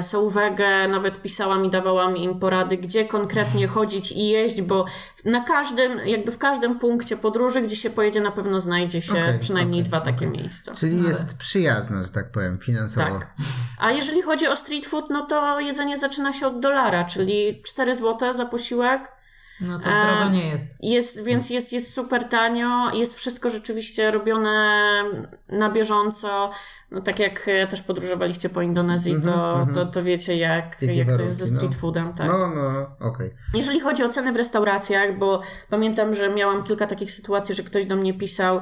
[0.00, 4.84] są wege, nawet pisałam i dawałam im porady, gdzie konkretnie chodzić i jeść, bo
[5.24, 9.38] na każdym, jakby w każdym punkcie podróży, gdzie się pojedzie, na pewno znajdzie się Okej,
[9.38, 10.40] przynajmniej okej, dwa takie okej.
[10.40, 10.74] miejsca.
[10.74, 13.18] Czyli jest przyjazna, że tak powiem, finansowo.
[13.18, 13.34] Tak.
[13.78, 17.94] A jeżeli chodzi o street food, no to jedzenie zaczyna się od dolara, czyli 4
[17.94, 19.21] zł za posiłek.
[19.60, 20.74] No to drogo nie jest.
[20.80, 25.04] Jest, więc jest, jest super tanio, jest wszystko rzeczywiście robione
[25.48, 26.50] na bieżąco.
[26.90, 31.22] No tak jak e, też podróżowaliście po Indonezji, to, to, to wiecie jak, jak to
[31.22, 31.80] jest ze warunki, street no.
[31.80, 32.12] foodem.
[32.12, 32.26] Tak.
[32.28, 33.34] No, no, okej.
[33.54, 35.40] Jeżeli chodzi o ceny w restauracjach, bo
[35.70, 38.60] pamiętam, że miałam kilka takich sytuacji, że ktoś do mnie pisał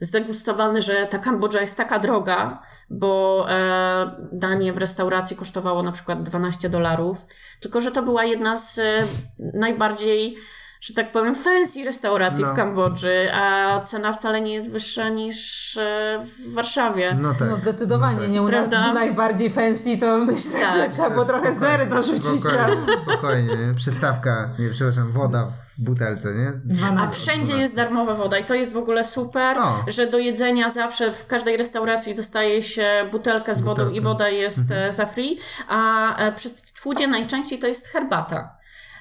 [0.00, 6.22] zdegustowany, że ta Kambodża jest taka droga, bo e, danie w restauracji kosztowało na przykład
[6.22, 7.26] 12 dolarów,
[7.60, 9.02] tylko że to była jedna z e,
[9.38, 10.36] najbardziej
[10.80, 12.52] że tak powiem, fancy restauracji No.
[12.52, 17.16] w Kambodży, a cena wcale nie jest wyższa niż e, w Warszawie.
[17.20, 17.48] No tak.
[17.50, 18.78] No zdecydowanie, nie u Prawda?
[18.86, 20.74] nas najbardziej fancy, to myślę, Tak.
[20.76, 22.70] że trzeba było trochę zery dorzucić tam.
[22.72, 23.74] Spokojnie, spokojnie, nie?
[23.74, 26.48] Przystawka, nie, przepraszam, woda w butelce, nie?
[26.48, 27.10] A 12.
[27.20, 29.84] wszędzie jest darmowa woda i to jest w ogóle super, O.
[29.88, 34.70] że do jedzenia zawsze w każdej restauracji dostaje się butelkę z wodą i woda jest
[34.70, 38.56] e, za free, a e, przy street foodzie najczęściej to jest herbata.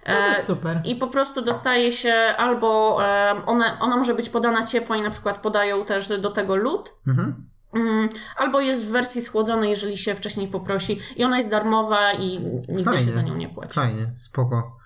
[0.05, 0.81] To jest super.
[0.85, 5.09] I po prostu dostaje się albo e, ona, ona może być podana ciepła i na
[5.09, 7.49] przykład podają też do tego lód, Mhm.
[7.75, 12.39] Mm, albo jest w wersji schłodzonej, jeżeli się wcześniej poprosi i ona jest darmowa i
[12.69, 13.05] nigdy Fajnie.
[13.05, 13.73] się za nią nie płaci.
[13.73, 14.78] Fajnie, spoko.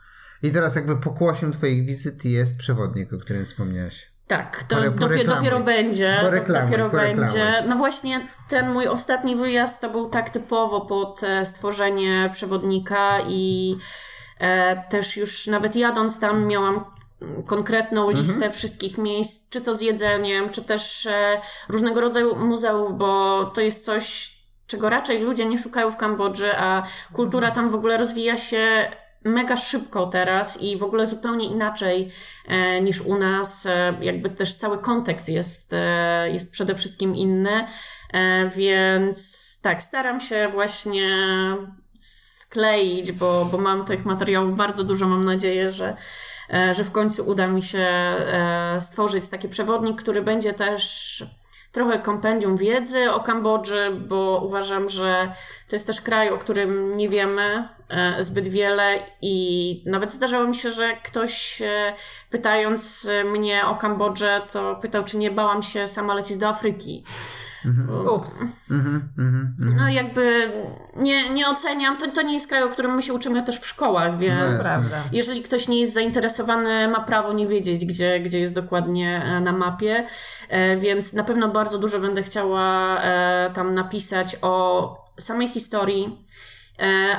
[0.44, 4.14] I teraz jakby pokłosiem twoich wizyt jest przewodnik, o którym wspomniałaś.
[4.28, 6.18] Tak, to dopiero, dopiero będzie.
[6.22, 7.64] Poreklamuj, dopiero będzie.
[7.68, 13.76] No właśnie, ten mój ostatni wyjazd to był tak typowo pod e, stworzenie przewodnika i
[14.40, 16.86] e, też już nawet jadąc tam miałam
[17.46, 23.44] konkretną listę wszystkich miejsc, czy to z jedzeniem, czy też e, różnego rodzaju muzeów, bo
[23.46, 24.36] to jest coś,
[24.68, 26.84] czego raczej ludzie nie szukają w Kambodży, a
[27.14, 28.88] kultura tam w ogóle rozwija się
[29.24, 32.12] mega szybko teraz i w ogóle zupełnie inaczej
[32.48, 33.66] e, niż u nas.
[33.66, 37.68] E, jakby też cały kontekst jest, e, jest przede wszystkim inny.
[38.14, 41.10] E, więc tak, staram się właśnie
[41.94, 45.08] skleić, bo, bo mam tych materiałów bardzo dużo.
[45.08, 45.98] Mam nadzieję, że,
[46.54, 51.24] e, że w końcu uda mi się e, stworzyć taki przewodnik, który będzie też
[51.72, 55.34] trochę kompendium wiedzy o Kambodży, bo uważam, że
[55.70, 57.70] to jest też kraj, o którym nie wiemy
[58.20, 61.94] zbyt wiele i nawet zdarzało mi się, że ktoś e,
[62.30, 67.04] pytając mnie o Kambodżę, to pytał, czy nie bałam się sama lecieć do Afryki.
[68.16, 68.46] Ups.
[69.60, 70.52] No jakby
[70.96, 73.66] nie, nie oceniam, to, to nie jest kraj, o którym my się uczymy też w
[73.66, 78.54] szkołach, więc No, jeżeli ktoś nie jest zainteresowany, ma prawo nie wiedzieć, gdzie, gdzie jest
[78.54, 80.08] dokładnie e, na mapie,
[80.54, 86.53] E, więc na pewno bardzo dużo będę chciała e, tam napisać o samej historii, e,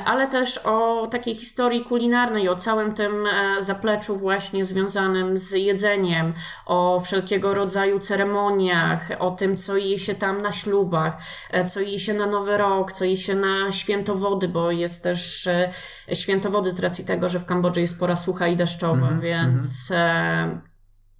[0.05, 6.33] ale też o takiej historii kulinarnej, o całym tym e, zapleczu właśnie związanym z jedzeniem,
[6.65, 11.17] o wszelkiego rodzaju ceremoniach, o tym, co je się tam na ślubach,
[11.51, 15.47] e, co je się na Nowy Rok, co je się na świętowody, bo jest też
[15.47, 15.71] e,
[16.13, 20.74] świętowody z racji tego, że w Kambodży jest pora sucha i deszczowa, więc e,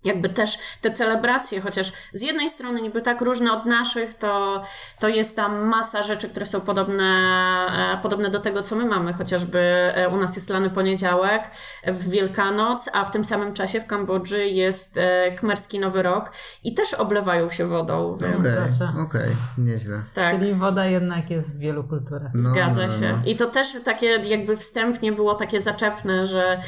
[0.05, 4.61] jakby też te celebracje, chociaż z jednej strony niby tak różne od naszych, to,
[4.99, 7.03] to jest tam masa rzeczy, które są podobne,
[7.93, 9.59] e, podobne do tego, co my mamy, chociażby
[9.95, 11.51] e, u nas jest lany poniedziałek,
[11.87, 16.31] w Wielkanoc, a w tym samym czasie w Kambodży jest e, Khmerski Nowy Rok
[16.63, 18.93] i też oblewają się wodą, więc Okej, Proszę.
[19.01, 19.97] okej, nieźle.
[20.13, 20.39] tak.
[20.39, 22.31] Czyli woda jednak jest w wielu kulturach.
[22.33, 23.11] No, Zgadza no, no, się.
[23.11, 23.31] no.
[23.31, 26.61] I to też takie jakby wstępnie było takie zaczepne, że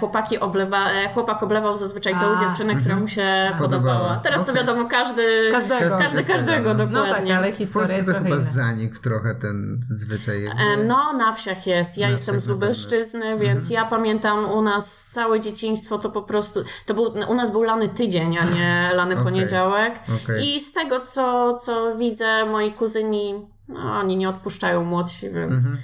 [0.00, 3.94] chłopaki oblewa, chłopak oblewał zazwyczaj tą A, dziewczynę, która mu się podobała.
[3.94, 4.16] Podobała.
[4.16, 5.98] Teraz to wiadomo, każdy, Każdego.
[5.98, 7.36] każdy każdego, No No tak, dokładnie.
[7.36, 8.50] ale historia jest to trochę chyba inna.
[8.50, 10.42] zanikł trochę ten zwyczaj.
[10.42, 10.84] jakby.
[10.86, 11.98] No, na wsiach jest.
[11.98, 16.60] Ja Na jestem z Lubelszczyzny, więc ja pamiętam u nas całe dzieciństwo to po prostu,
[16.86, 20.00] to był, u nas był lany tydzień, a nie lany poniedziałek.
[20.42, 23.34] I z tego, co, co widzę, moi kuzyni,
[23.68, 25.78] no, oni nie odpuszczają młodsi, więc Mhm,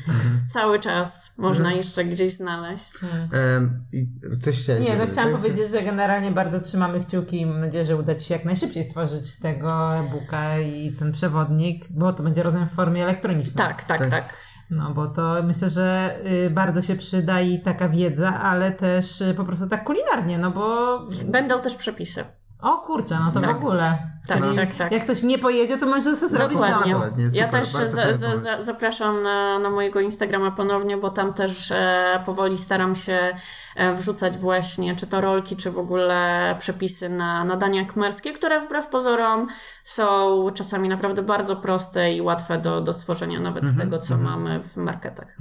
[0.49, 2.93] cały czas można jeszcze gdzieś znaleźć.
[3.33, 4.09] Em, i
[4.41, 7.85] coś chciałeś Nie, no powiedzieć, chciałam powiedzieć, że generalnie bardzo trzymamy kciuki i mam nadzieję,
[7.85, 12.43] że uda Ci się jak najszybciej stworzyć tego e-booka i ten przewodnik, bo to będzie
[12.43, 13.57] rozumiem w formie elektronicznej.
[13.57, 14.11] Tak, tak, Tak.
[14.11, 14.51] tak.
[14.71, 19.35] No bo to myślę, że y, bardzo się przyda i taka wiedza, ale też y,
[19.35, 22.25] po prostu tak kulinarnie, no bo Będą też przepisy.
[22.63, 23.53] O kurczę, no to Tak.
[23.53, 24.11] w ogóle.
[24.29, 24.93] Tak, Czyli tak, tak.
[24.93, 26.95] Jak ktoś nie pojedzie, to może sobie zrobić Dokładnie.
[27.33, 32.23] Ja też za, za, za, zapraszam na, na mojego Instagrama ponownie, bo tam też e,
[32.27, 33.35] powoli staram się
[33.77, 38.61] e, wrzucać właśnie czy to rolki, czy w ogóle przepisy na, na dania kmerskie, które
[38.61, 39.49] wbrew pozorom
[39.85, 44.19] są czasami naprawdę bardzo proste i łatwe do, do stworzenia nawet Mhm, z tego, co
[44.19, 45.37] mamy w marketach.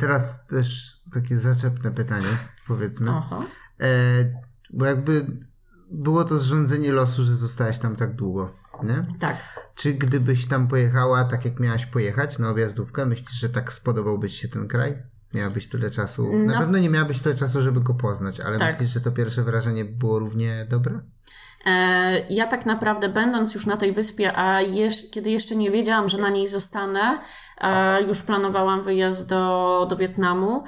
[0.00, 2.26] Teraz też takie zaczepne pytanie,
[2.68, 3.10] powiedzmy.
[3.10, 3.44] Oho.
[3.80, 3.86] E,
[4.70, 5.26] bo jakby
[5.94, 8.50] było to zrządzenie losu, że zostałaś tam tak długo,
[8.82, 9.02] nie?
[9.20, 9.36] Tak.
[9.74, 14.48] Czy gdybyś tam pojechała tak, jak miałaś pojechać na objazdówkę, myślisz, że tak spodobałbyś się
[14.48, 15.02] ten kraj?
[15.34, 16.32] Miałabyś tyle czasu.
[16.32, 16.58] Na No.
[16.58, 18.72] pewno nie miałabyś tyle czasu, żeby go poznać, ale Tak.
[18.72, 21.00] myślisz, że to pierwsze wrażenie było równie dobre?
[21.66, 26.08] E, Ja tak naprawdę będąc już na tej wyspie, a jeż, kiedy jeszcze nie wiedziałam,
[26.08, 27.18] że na niej zostanę,
[27.60, 30.64] e, już planowałam wyjazd do, do Wietnamu,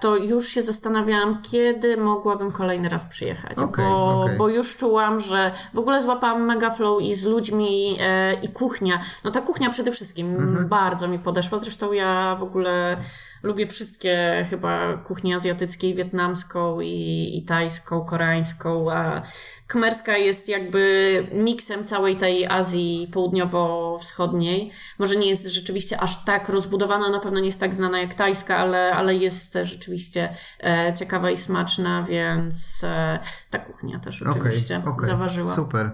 [0.00, 4.38] to już się zastanawiałam, kiedy mogłabym kolejny raz przyjechać, Okej, bo, okej.
[4.38, 9.00] bo już czułam, że w ogóle złapałam mega flow i z ludźmi e, i kuchnia.
[9.24, 10.36] No ta kuchnia przede wszystkim
[10.68, 12.96] bardzo mi podeszła, zresztą ja w ogóle
[13.44, 19.22] lubię wszystkie chyba kuchnie azjatyckie, i wietnamską i, i tajską, koreańską, a
[19.66, 24.70] Khmerska jest jakby miksem całej tej Azji południowo-wschodniej.
[24.98, 28.56] Może nie jest rzeczywiście aż tak rozbudowana, na pewno nie jest tak znana jak tajska,
[28.56, 33.18] ale, ale jest rzeczywiście e, ciekawa i smaczna, więc e,
[33.50, 35.06] ta kuchnia też oczywiście okej.
[35.06, 35.54] zaważyła.
[35.54, 35.90] Super,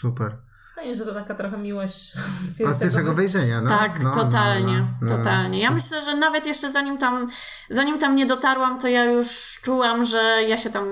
[0.00, 0.45] super.
[0.86, 2.14] Fajnie, że to taka trochę miłość
[2.70, 3.68] Od pierwszego wejrzenia, no.
[3.68, 5.16] tak, no, no, totalnie, no, no.
[5.16, 5.60] totalnie.
[5.60, 7.28] Ja myślę, że nawet jeszcze zanim tam,
[7.70, 10.84] zanim tam nie dotarłam, to ja już czułam, że ja się tam,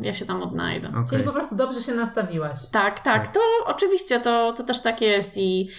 [0.00, 0.88] ja się tam odnajdę.
[0.88, 1.06] Okej.
[1.10, 2.58] Czyli po prostu dobrze się nastawiłaś.
[2.70, 5.70] Tak, tak, to oczywiście to, to też tak jest i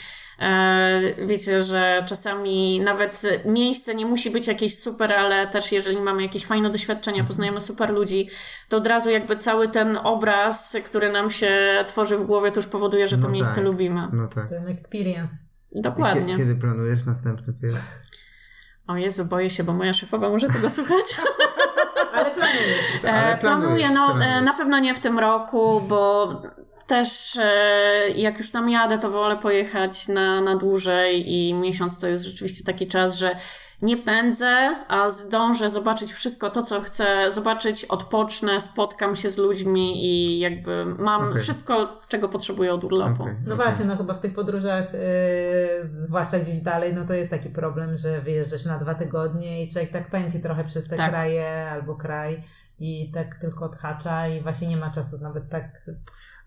[1.27, 6.45] wiecie, że czasami nawet miejsce nie musi być jakieś super, ale też jeżeli mamy jakieś
[6.45, 8.29] fajne doświadczenia, poznajemy super ludzi,
[8.69, 12.67] to od razu jakby cały ten obraz, który nam się tworzy w głowie, to już
[12.67, 13.63] powoduje, że to No miejsce tak.
[13.63, 14.07] lubimy.
[14.13, 14.49] No tak.
[14.49, 15.35] Ten experience.
[15.75, 16.21] Dokładnie.
[16.37, 17.87] Kiedy, kiedy planujesz następny wyjazd?
[18.87, 21.15] O Jezu, boję się, bo moja szefowa może tego słuchać.
[22.13, 22.25] Ale.
[23.03, 24.43] E, Ale planuję, planujesz, no e, planujesz.
[24.45, 26.27] na pewno nie w tym roku, bo
[26.87, 32.07] też e, jak już tam jadę, to wolę pojechać na, na dłużej i miesiąc to
[32.07, 33.35] jest rzeczywiście taki czas, że
[33.81, 40.05] nie pędzę, a zdążę zobaczyć wszystko to, co chcę zobaczyć, odpocznę, spotkam się z ludźmi
[40.05, 41.41] i jakby mam Okej.
[41.41, 43.23] wszystko, czego potrzebuję od urlopu.
[43.23, 43.65] Okej, No okej.
[43.65, 44.99] właśnie, no chyba w tych podróżach, yy,
[45.87, 49.91] zwłaszcza gdzieś dalej, no to jest taki problem, że wyjeżdżasz na dwa tygodnie i człowiek
[49.91, 51.09] tak pędzi trochę przez te Tak.
[51.11, 52.43] kraje albo kraj
[52.85, 55.81] i tak tylko odhacza i właśnie nie ma czasu nawet tak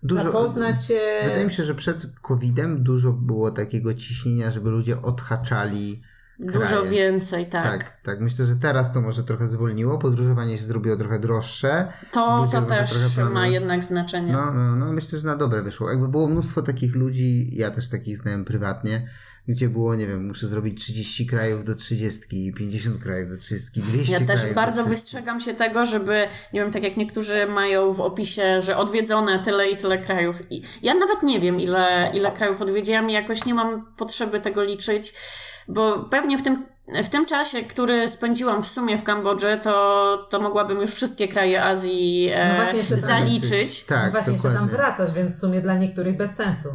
[0.03, 0.99] Dużo- zapoznać się.
[1.23, 6.01] Wydaje mi się, że przed COVID-em dużo było takiego ciśnienia, żeby ludzie odhaczali
[6.39, 6.89] Dużo kraje.
[6.89, 7.83] więcej, tak.
[7.83, 8.19] Tak, tak.
[8.19, 9.97] Myślę, że teraz to może trochę zwolniło.
[9.99, 11.87] Podróżowanie się zrobiło trochę droższe.
[12.11, 13.33] To, Ludzie to też planują.
[13.35, 14.31] ma jednak znaczenie.
[14.33, 15.89] No, no, no, myślę, że na dobre wyszło.
[15.91, 19.09] Jakby było mnóstwo takich ludzi, ja też takich znałem prywatnie,
[19.47, 24.11] gdzie było, nie wiem, muszę zrobić 30 krajów do 30, 50 krajów do 30, 200
[24.11, 24.89] Ja krajów też do bardzo 30.
[24.89, 29.69] wystrzegam się tego, żeby, nie wiem, tak jak niektórzy mają w opisie, że odwiedzone tyle
[29.69, 30.43] i tyle krajów.
[30.51, 34.63] I ja nawet nie wiem, ile, ile krajów odwiedziłam i jakoś nie mam potrzeby tego
[34.63, 35.13] liczyć,
[35.67, 36.65] bo pewnie w tym,
[37.03, 41.63] w tym czasie, który spędziłam w sumie w Kambodży, to, to mogłabym już wszystkie kraje
[41.63, 43.83] Azji e, No właśnie, jeszcze tam- zaliczyć.
[43.83, 44.59] Tak, no właśnie, jeszcze dokładnie.
[44.59, 46.69] tam wracasz, więc w sumie dla niektórych bez sensu.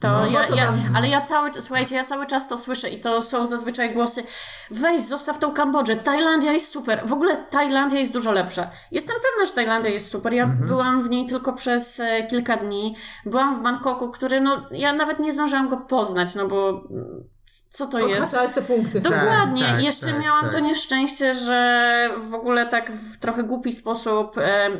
[0.00, 3.22] To No, ja, ja, ale ja cały, słuchajcie, ja cały czas to słyszę i to
[3.22, 4.22] są zazwyczaj głosy
[4.70, 7.00] weź, zostaw tą Kambodżę, Tajlandia jest super.
[7.04, 8.70] W ogóle Tajlandia jest dużo lepsza.
[8.90, 10.34] Jestem pewna, że Tajlandia jest super.
[10.34, 10.68] Ja Mhm.
[10.68, 12.96] byłam w niej tylko przez e, kilka dni.
[13.26, 17.24] Byłam w Bangkoku, który, no, ja nawet nie zdążyłam go poznać, no bo mm,
[17.70, 18.20] co to jest?
[18.20, 19.00] Odhaczałaś te punkty.
[19.00, 19.64] Dokładnie.
[19.64, 20.52] tak, Jeszcze tak, miałam tak.
[20.52, 24.70] to nieszczęście, że w ogóle tak w trochę głupi sposób e,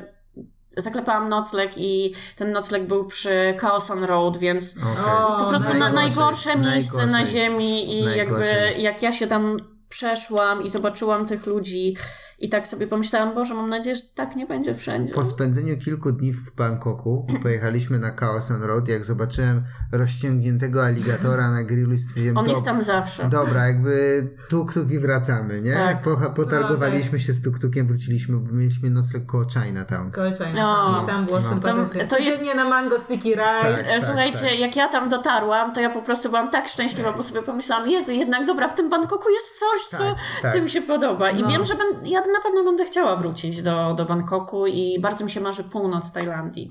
[0.77, 5.15] zaklepałam nocleg i ten nocleg był przy Chaos on Road, więc Okej.
[5.15, 8.19] O, po prostu na, najgorsze miejsce na ziemi i Najgorzej.
[8.19, 9.57] jakby jak ja się tam
[9.89, 11.97] przeszłam i zobaczyłam tych ludzi
[12.39, 15.15] i tak sobie pomyślałam, Boże, mam nadzieję, że tak nie będzie wszędzie.
[15.15, 18.89] Po spędzeniu kilku dni w Bangkoku pojechaliśmy na Chaos on Road.
[18.89, 19.63] Jak zobaczyłem
[19.93, 23.29] rozciągniętego aligatora na grillu stwierdziłem, On "Dob- jest tam zawsze.
[23.29, 25.75] Dobra, jakby tuk-tuk i wracamy, nie?
[25.75, 26.03] Tak.
[26.03, 30.11] Po, potargowaliśmy się z tuk-tukiem, wróciliśmy, bo mieliśmy nocleg koło Chinatown.
[30.11, 30.87] Kołeczajna.
[30.99, 31.03] O.
[31.05, 31.49] I tam było No.
[31.49, 32.01] sympatycznie.
[32.01, 33.85] Tam- to jest- Codziennie na mango sticky rice.
[33.85, 33.99] Tak.
[33.99, 34.59] E, Słuchajcie, tak.
[34.59, 38.13] jak ja tam dotarłam, to ja po prostu byłam tak szczęśliwa, bo sobie pomyślałam, Jezu,
[38.13, 40.53] jednak dobra, w tym Bangkoku jest coś, co, Tak, tak.
[40.53, 41.31] co mi się podoba.
[41.31, 41.49] I No.
[41.49, 45.31] wiem, że ben, ja na pewno będę chciała wrócić do, do Bangkoku i bardzo mi
[45.31, 46.71] się marzy północ Tajlandii.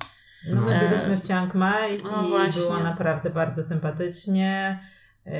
[0.49, 0.89] No my No.
[0.89, 2.61] byliśmy w Chiang Mai No i właśnie.
[2.61, 4.79] było naprawdę bardzo sympatycznie.
[5.25, 5.33] Yy,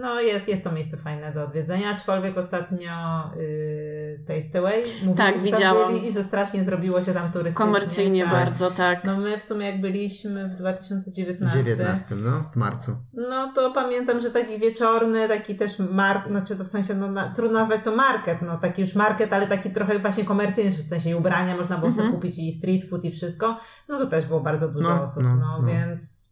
[0.00, 2.90] No jest, jest to miejsce fajne do odwiedzenia, aczkolwiek ostatnio
[3.36, 5.92] yy, Tasteway mówili, Tak, że widziałam.
[5.92, 7.66] byli i że strasznie zrobiło się tam turystycznie.
[7.66, 8.32] Komercyjnie tak.
[8.32, 9.04] bardzo, tak.
[9.04, 12.92] No my w sumie jak byliśmy w 2019, 19, no, w marcu.
[13.14, 17.28] no to pamiętam, że taki wieczorny, taki też mark, znaczy to w sensie, no na,
[17.34, 21.10] trudno nazwać to market, no taki już market, ale taki trochę właśnie komercyjny, w sensie
[21.10, 22.16] i ubrania można było sobie Mhm.
[22.20, 25.36] kupić i street food i wszystko, no to też było bardzo dużo No, osób, no,
[25.36, 25.68] no, no.
[25.68, 26.30] więc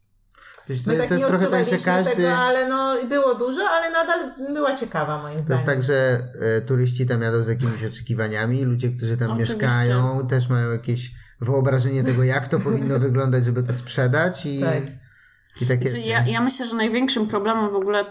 [0.67, 2.17] To jest, my tak to jest nie trochę tak, że każdy...
[2.17, 5.59] tego, ale no i było dużo, ale nadal była ciekawa moim To zdaniem.
[5.64, 9.55] jest tak, że e, turyści tam jadą z jakimiś oczekiwaniami, ludzie, którzy tam Oczywiście.
[9.55, 11.11] mieszkają, też mają jakieś
[11.41, 14.83] wyobrażenie tego, jak to powinno wyglądać, żeby to sprzedać i, Tak.
[15.62, 15.95] i tak jest.
[15.95, 18.05] Znaczy, ja, ja myślę, że największym problemem w ogóle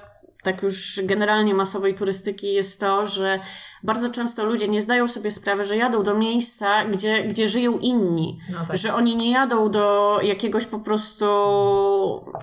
[0.45, 3.39] tak już generalnie masowej turystyki jest to, że
[3.83, 8.39] bardzo często ludzie nie zdają sobie sprawy, że jadą do miejsca, gdzie, gdzie żyją inni.
[8.51, 8.77] No tak.
[8.77, 11.25] Że oni nie jadą do jakiegoś po prostu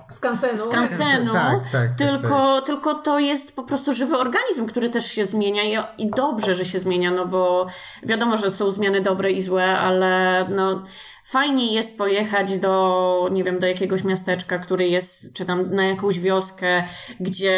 [0.09, 0.57] Skansenu.
[0.57, 5.25] skansenu, Tak, tak, tak, tylko, tylko to jest po prostu żywy organizm, który też się
[5.25, 7.67] zmienia i, i dobrze, że się zmienia, no bo
[8.03, 10.83] wiadomo, że są zmiany dobre i złe, ale no
[11.23, 16.19] fajniej jest pojechać do, nie wiem, do jakiegoś miasteczka, który jest, czy tam na jakąś
[16.19, 16.83] wioskę,
[17.19, 17.51] gdzie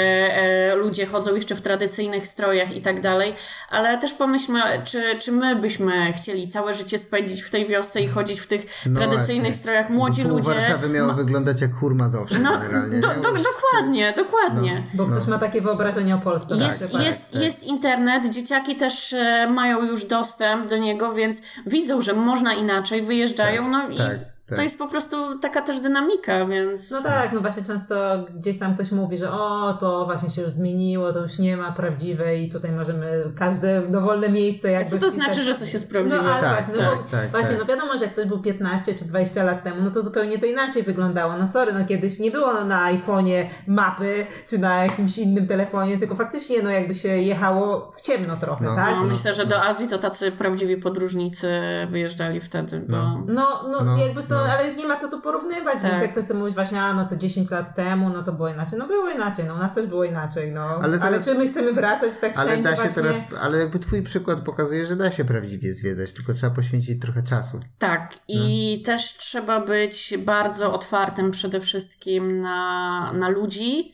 [0.72, 3.34] e, ludzie chodzą jeszcze w tradycyjnych strojach i tak dalej,
[3.70, 8.08] ale też pomyślmy, czy, czy my byśmy chcieli całe życie spędzić w tej wiosce i
[8.08, 9.54] chodzić w tych No tradycyjnych właśnie.
[9.54, 9.90] strojach.
[9.90, 10.50] Młodzi Pół ludzie...
[10.50, 13.00] Warszawy miało wyglądać jak chór zawsze No, generalnie.
[13.00, 14.84] do, do, dokładnie, dokładnie.
[14.94, 16.56] Bo ktoś ma takie wyobrażenie o Polsce.
[16.56, 17.02] Jest, tak, tak.
[17.06, 17.42] jest, tak.
[17.42, 23.02] jest internet, dzieciaki też e, mają już dostęp do niego, więc widzą, że można inaczej,
[23.02, 24.58] wyjeżdżają, no i tak, tak.
[24.58, 26.92] to jest po prostu taka też dynamika, więc...
[26.92, 30.52] No tak, no właśnie często gdzieś tam ktoś mówi, że o, to właśnie się już
[30.52, 35.10] zmieniło, to już nie ma prawdziwej i tutaj możemy każde dowolne miejsce jakby Co to
[35.10, 35.24] wpisać.
[35.26, 36.24] znaczy, że coś jest prawdziwe?
[36.24, 37.60] No ale Tak, właśnie, no, tak, bo, tak, właśnie tak.
[37.60, 40.46] no wiadomo, że jak ktoś był 15 czy 20 lat temu, no to zupełnie to
[40.46, 41.38] inaczej wyglądało.
[41.38, 46.16] No sorry, no kiedyś nie było na iPhone'ie mapy, czy na jakimś innym telefonie, tylko
[46.16, 48.76] faktycznie no jakby się jechało w ciemno trochę, No.
[48.76, 48.96] tak?
[48.96, 51.50] No, myślę, że do Azji to tacy prawdziwi podróżnicy
[51.90, 52.96] wyjeżdżali wtedy, bo...
[52.98, 53.24] No.
[53.28, 54.54] No, no, No, jakby to, no.
[54.54, 55.84] ale nie ma co tu porównywać, Tak.
[55.84, 58.50] więc jak ktoś sobie mówić właśnie, a no to 10 lat temu, no to było
[58.50, 58.80] inaczej.
[58.80, 60.62] No było inaczej, no u nas też było inaczej, no.
[60.62, 63.02] Ale Ale, teraz- czy my chcemy wracać tak Ale wszędzie da się właśnie?
[63.04, 67.24] teraz, ale jakby twój przykład pokazuje, że da się prawdziwie zwiedzać, tylko trzeba poświęcić trochę
[67.24, 67.60] czasu.
[67.80, 73.94] Tak, i też trzeba być bardzo otwartym przede wszystkim na, na ludzi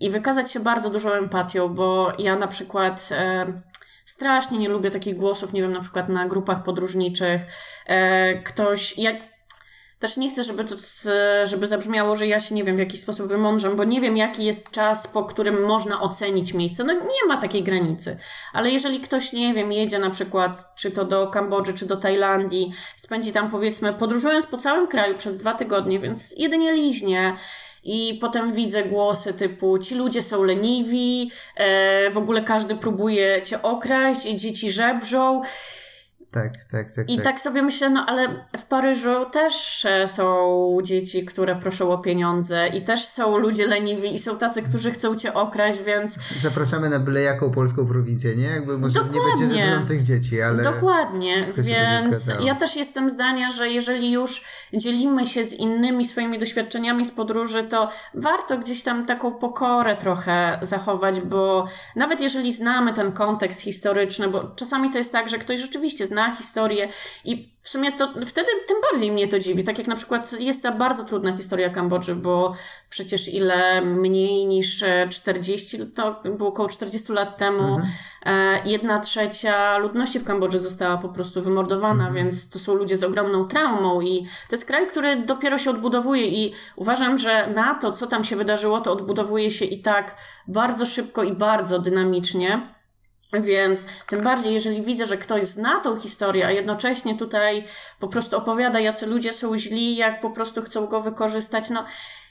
[0.00, 3.46] i wykazać się bardzo dużą empatią, bo ja na przykład e,
[4.04, 7.42] strasznie nie lubię takich głosów, nie wiem, na przykład na grupach podróżniczych.
[7.86, 9.16] E, ktoś, jak
[10.02, 10.76] też nie chcę, żeby to,
[11.44, 14.44] żeby zabrzmiało, że ja się, nie wiem, w jakiś sposób wymądrzam, bo nie wiem, jaki
[14.44, 16.84] jest czas, po którym można ocenić miejsce.
[16.84, 18.16] No nie ma takiej granicy.
[18.52, 22.72] Ale jeżeli ktoś, nie wiem, jedzie na przykład, czy to do Kambodży, czy do Tajlandii,
[22.96, 27.36] spędzi tam, powiedzmy, podróżując po całym kraju przez dwa tygodnie, więc jedynie liźnie
[27.84, 33.62] I potem widzę głosy typu ci ludzie są leniwi, e, w ogóle każdy próbuje cię
[33.62, 35.42] okraść, dzieci żebrzą.
[36.32, 37.10] Tak, tak, tak.
[37.10, 37.40] I tak.
[37.40, 42.82] sobie myślę, no ale w Paryżu też e, są dzieci, które proszą o pieniądze i
[42.82, 46.18] też są ludzie leniwi i są tacy, którzy chcą cię okraść, więc...
[46.40, 48.46] Zapraszamy na byle jaką polską prowincję, nie?
[48.46, 49.20] Jakby może Dokładnie.
[49.20, 50.62] nie będzie żebrzących dzieci, ale...
[50.62, 57.04] Dokładnie, więc ja też jestem zdania, że jeżeli już dzielimy się z innymi swoimi doświadczeniami
[57.04, 61.66] z podróży, to warto gdzieś tam taką pokorę trochę zachować, bo
[61.96, 66.21] nawet jeżeli znamy ten kontekst historyczny, bo czasami to jest tak, że ktoś rzeczywiście zna
[66.30, 66.88] historię
[67.24, 69.64] i w sumie to wtedy tym bardziej mnie to dziwi.
[69.64, 72.54] Tak jak na przykład jest ta bardzo trudna historia Kambodży, bo
[72.88, 77.80] przecież ile mniej niż e, 40, to było około 40 lat temu,
[78.26, 83.04] e, jedna trzecia ludności w Kambodży została po prostu wymordowana, więc to są ludzie z
[83.04, 87.92] ogromną traumą i to jest kraj, który dopiero się odbudowuje i uważam, że na to,
[87.92, 90.16] co tam się wydarzyło, to odbudowuje się i tak
[90.48, 92.81] bardzo szybko i bardzo dynamicznie.
[93.40, 97.64] Więc tym bardziej, jeżeli widzę, że ktoś zna tą historię, a jednocześnie tutaj
[97.98, 101.84] po prostu opowiada, jacy ludzie są źli, jak po prostu chcą go wykorzystać, no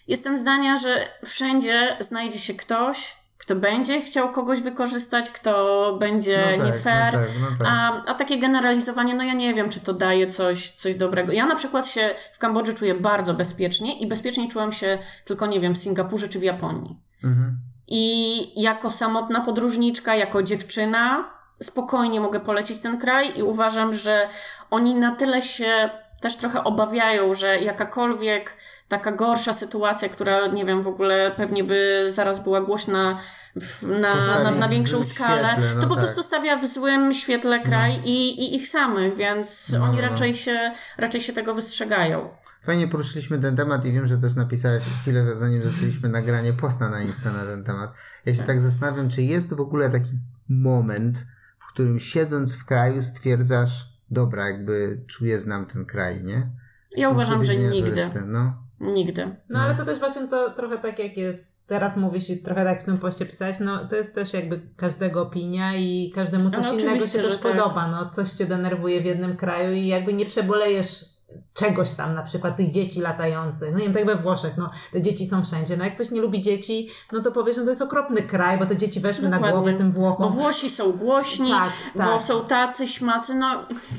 [0.08, 6.66] jestem zdania, że wszędzie znajdzie się ktoś, kto będzie chciał kogoś wykorzystać, kto będzie No
[6.66, 7.14] nie tak, fair.
[7.14, 7.68] no tak, no tak.
[7.70, 11.32] A, a takie generalizowanie, no ja nie wiem, czy to daje coś, coś dobrego.
[11.32, 15.60] Ja na przykład się w Kambodży czuję bardzo bezpiecznie i bezpiecznie czułam się tylko, nie
[15.60, 16.99] wiem, w Singapurze czy w Japonii.
[17.24, 17.71] Mhm.
[17.94, 21.30] I jako samotna podróżniczka, jako dziewczyna,
[21.64, 24.28] spokojnie mogę polecić ten kraj i uważam, że
[24.70, 25.89] oni na tyle się
[26.22, 32.08] też trochę obawiają, że jakakolwiek taka gorsza sytuacja, która, nie wiem, w ogóle pewnie by
[32.12, 33.18] zaraz była głośna
[33.56, 36.04] w, na, na, na większą skalę, świetle, no to po tak.
[36.04, 40.02] prostu stawia w złym świetle kraj i, i ich samych, więc No, oni no.
[40.02, 42.30] raczej się, raczej się tego wystrzegają.
[42.66, 47.01] Fajnie poruszyliśmy ten temat i wiem, że też napisałeś chwilę zanim zaczęliśmy nagranie posta na
[47.01, 47.93] Insta na ten temat.
[48.26, 50.12] Ja się tak zastanawiam, czy jest w ogóle taki
[50.49, 51.26] moment,
[51.59, 56.49] w którym siedząc w kraju stwierdzasz, dobra, jakby czuję, znam ten kraj, nie?
[56.89, 57.91] Z Ja uważam, że nigdy.
[57.91, 58.53] turysty, No.
[58.80, 59.36] Nigdy.
[59.49, 62.82] No ale to też właśnie to trochę tak jak jest, teraz mówisz i trochę tak
[62.82, 66.82] w tym poście pisać, no to jest też jakby każdego opinia i każdemu coś Ale
[66.82, 67.51] innego się też tak.
[67.51, 71.05] podoba, no coś cię denerwuje w jednym kraju i jakby nie przebolejesz
[71.54, 75.02] czegoś tam, na przykład tych dzieci latających, no nie wiem, tak we Włoszech, no te
[75.02, 77.82] dzieci są wszędzie, no jak ktoś nie lubi dzieci, no to powiesz, że to jest
[77.82, 79.52] okropny kraj, bo te dzieci weszły na Dokładnie.
[79.62, 80.32] głowę tym Bo Włochom.
[80.32, 82.22] Włosi są głośni, Tak, bo tak.
[82.22, 83.47] są tacy, śmacy, no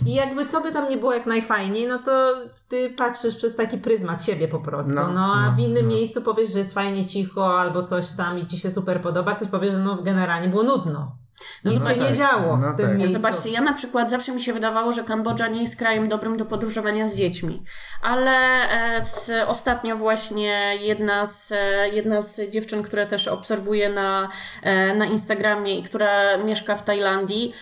[0.07, 2.37] I jakby co by tam nie było jak najfajniej, no to
[2.69, 4.93] ty patrzysz przez taki pryzmat siebie po prostu.
[4.93, 5.95] No, No, a no, w innym no.
[5.95, 9.49] miejscu powiesz, że jest fajnie cicho albo coś tam i ci się super podoba, ktoś
[9.49, 11.17] powie, że no generalnie było nudno.
[11.65, 12.99] No Nic się nie działo No w tym tak.
[12.99, 13.17] miejscu.
[13.19, 16.45] Zobaczcie, ja na przykład zawsze mi się wydawało, że Kambodża nie jest krajem dobrym do
[16.45, 17.42] podróżowania z dziećmi.
[18.03, 18.31] Ale
[19.29, 24.29] e, ostatnio właśnie jedna z, e, jedna z dziewczyn, które też obserwuję na,
[24.63, 27.53] e, na Instagramie i która mieszka w Tajlandii,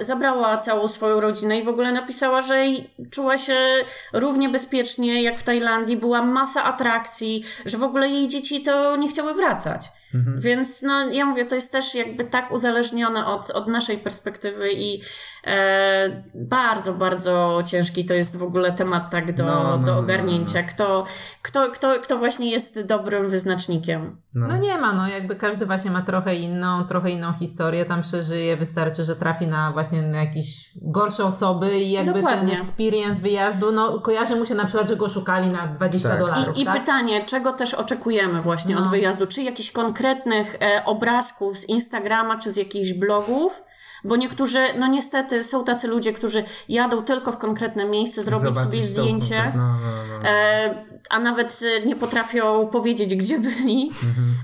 [0.00, 2.64] zabrała całą swoją rodzinę i w ogóle napisała, że
[3.10, 5.96] czuła się równie bezpiecznie jak w Tajlandii.
[5.96, 9.90] Była masa atrakcji, że w ogóle jej dzieci to nie chciały wracać.
[10.38, 15.00] Więc no, ja mówię, to jest też jakby tak uzależnione od, od naszej perspektywy i
[15.46, 19.98] e, bardzo, bardzo ciężki to jest w ogóle temat tak do, No, no, do no,
[19.98, 20.62] ogarnięcia.
[20.62, 21.04] Kto,
[21.42, 24.16] kto, kto, kto właśnie jest dobrym wyznacznikiem.
[24.34, 24.46] No.
[24.48, 28.56] No nie ma, no jakby każdy właśnie ma trochę inną, trochę inną historię, tam przeżyje,
[28.56, 32.48] wystarczy, że trafi na właśnie na jakieś gorsze osoby i jakby Dokładnie.
[32.50, 36.18] ten experience wyjazdu, no kojarzy mu się na przykład, że go szukali na 20 Tak.
[36.18, 36.80] dolarów, I, i tak?
[36.80, 38.80] pytanie, czego też oczekujemy właśnie No.
[38.80, 39.26] od wyjazdu?
[39.26, 39.70] Czy jakichś
[40.04, 43.64] konkretnych e, obrazków z Instagrama, czy z jakichś blogów?
[44.04, 48.64] Bo niektórzy, no niestety, są tacy ludzie, którzy jadą tylko w konkretne miejsce, zrobić Zobaczyć
[48.70, 49.34] sobie zdjęcie.
[49.34, 50.28] konkret- No, no, no.
[50.28, 53.90] E, a nawet e, nie potrafią powiedzieć, gdzie byli.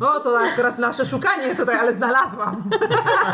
[0.00, 2.70] O, to akurat nasze szukanie tutaj, ale znalazłam.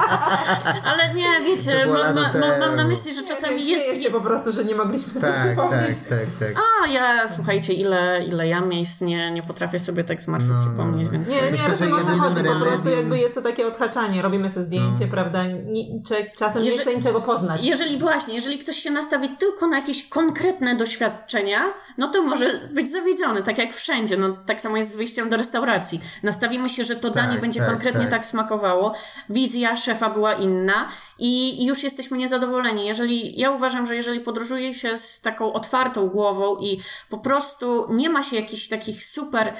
[0.93, 4.03] Ale nie, wiecie, ma, ma, ma, mam na myśli, że czasami Śmieję jest...
[4.03, 5.99] się po prostu, że nie mogliśmy sobie Tak, przypomnieć.
[6.09, 6.65] tak, tak, tak.
[6.85, 10.61] A ja, słuchajcie, ile, ile ja miejsc nie, nie potrafię sobie tak z marszu No,
[10.67, 11.13] przypomnieć, no.
[11.13, 11.29] więc...
[11.29, 13.67] Nie, nie, Myślę, ale że to o co chodzi, po prostu jakby jest to takie
[13.67, 17.61] odhaczanie, robimy sobie zdjęcie, prawda, Ni, cze- czasem nie Jeże- chce niczego poznać.
[17.65, 21.65] Jeżeli właśnie, jeżeli ktoś się nastawi tylko na jakieś konkretne doświadczenia,
[21.99, 24.17] no to może być zawiedziony, tak jak wszędzie.
[24.17, 26.01] No, tak samo jest z wyjściem do restauracji.
[26.23, 28.11] Nastawimy się, że to danie będzie tak, konkretnie tak.
[28.11, 28.27] tak.
[28.27, 28.95] smakowało.
[29.31, 30.89] Wizja szefa była inna
[31.19, 32.87] i już jesteśmy niezadowoleni.
[32.87, 38.11] Jeżeli, ja uważam, że jeżeli podróżuje się z taką otwartą głową i po prostu nie
[38.11, 39.53] ma się jakichś takich super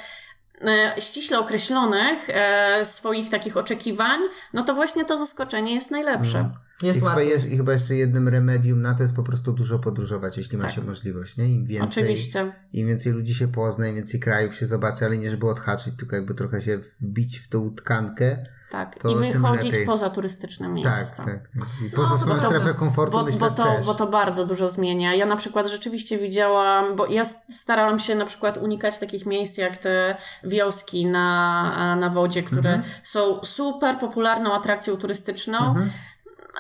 [0.99, 4.21] ściśle określonych e, swoich takich oczekiwań,
[4.53, 6.51] no to właśnie to zaskoczenie jest najlepsze.
[6.83, 9.79] Jest I chyba, jeż- I chyba jeszcze jednym remedium na to jest po prostu dużo
[9.79, 10.73] podróżować, jeśli ma Tak.
[10.75, 11.45] się możliwość, nie?
[11.49, 12.53] Im więcej, Oczywiście.
[12.73, 16.17] im więcej ludzi się pozna, im więcej krajów się zobaczy, ale nie żeby odhaczyć, tylko
[16.17, 18.39] jakby trochę się wbić w tą tkankę.
[18.71, 18.99] Tak.
[19.03, 19.87] To I tym wychodzić lepiej.
[19.87, 21.25] poza turystyczne miejsca.
[21.25, 21.27] Tak, tak.
[21.27, 21.87] tak.
[21.87, 23.87] I poza to swoją strefę komfortu Bo, myślę bo, to, też.
[23.87, 25.15] bo to bardzo dużo zmienia.
[25.15, 29.77] Ja na przykład rzeczywiście widziałam, bo ja starałam się na przykład unikać takich miejsc jak
[29.77, 32.93] te wioski na, na wodzie, które Mhm.
[33.03, 35.75] są super popularną atrakcją turystyczną,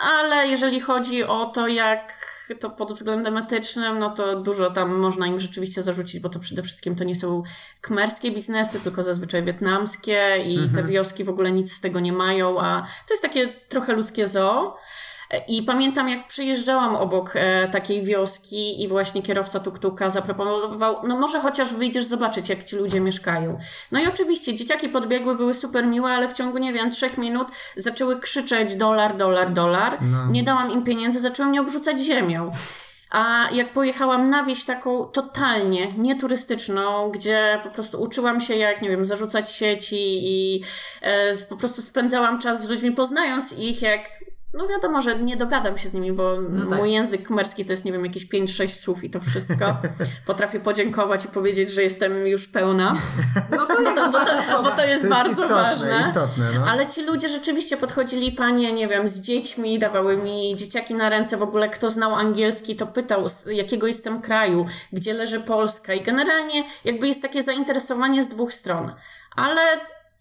[0.03, 2.27] ale jeżeli chodzi o to, jak
[2.61, 6.63] to pod względem etycznym, no to dużo tam można im rzeczywiście zarzucić, bo to przede
[6.63, 7.43] wszystkim to nie są
[7.81, 12.61] kmerskie biznesy, tylko zazwyczaj wietnamskie i te wioski w ogóle nic z tego nie mają,
[12.61, 14.73] a to jest takie trochę ludzkie zoo.
[15.49, 21.41] I pamiętam, jak przyjeżdżałam obok e, takiej wioski i właśnie kierowca tuktuka zaproponował, no może
[21.41, 23.59] chociaż wyjdziesz zobaczyć, jak ci ludzie mieszkają.
[23.93, 27.49] No i oczywiście dzieciaki podbiegły, były super miłe, ale w ciągu, nie wiem, trzech minut
[27.77, 29.99] zaczęły krzyczeć dolar, dolar, dolar.
[30.01, 30.27] No.
[30.31, 32.51] Nie dałam im pieniędzy, zaczęły mnie obrzucać ziemią.
[33.11, 38.89] A jak pojechałam na wieś taką totalnie nieturystyczną, gdzie po prostu uczyłam się jak, nie
[38.89, 40.63] wiem, zarzucać sieci i
[41.03, 44.09] e, po prostu spędzałam czas z ludźmi, poznając ich, jak
[44.57, 46.79] no wiadomo, że nie dogadam się z nimi, bo tak.
[46.79, 49.77] mój język kmerski to jest, nie wiem, jakieś 5-6 słów i to wszystko.
[50.27, 52.97] Potrafię podziękować i powiedzieć, że jestem już pełna,
[53.51, 56.05] No to, bo to, bo to, bo to jest To jest bardzo istotne, ważne.
[56.09, 56.67] istotne, no.
[56.67, 61.37] Ale ci ludzie rzeczywiście podchodzili, panie, nie wiem, z dziećmi, dawały mi dzieciaki na ręce.
[61.37, 65.95] W ogóle kto znał angielski, to pytał, z jakiego jestem kraju, gdzie leży Polska.
[65.95, 68.93] I generalnie jakby jest takie zainteresowanie z dwóch stron.
[69.37, 69.61] Ale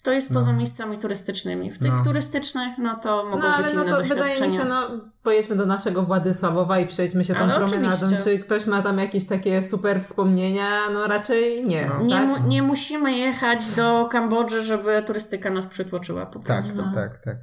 [0.06, 1.72] to jest poza miejscami turystycznymi.
[1.72, 2.04] W tych No.
[2.04, 4.32] turystycznych, no to mogą no ale być no inne to doświadczenia.
[4.36, 4.92] wydaje mi się, no
[5.24, 7.88] pojedźmy do naszego Władysławowa i przejdźmy się tą Ale promenadą.
[7.96, 8.18] oczywiście.
[8.24, 10.70] Czy ktoś ma tam jakieś takie super wspomnienia?
[10.94, 11.86] No raczej nie.
[11.86, 12.04] No.
[12.06, 12.28] Nie, tak?
[12.28, 16.84] mu, nie musimy jechać do Kambodży, żeby turystyka nas przytłoczyła po Tak, prostu.
[16.96, 17.38] tak, tak.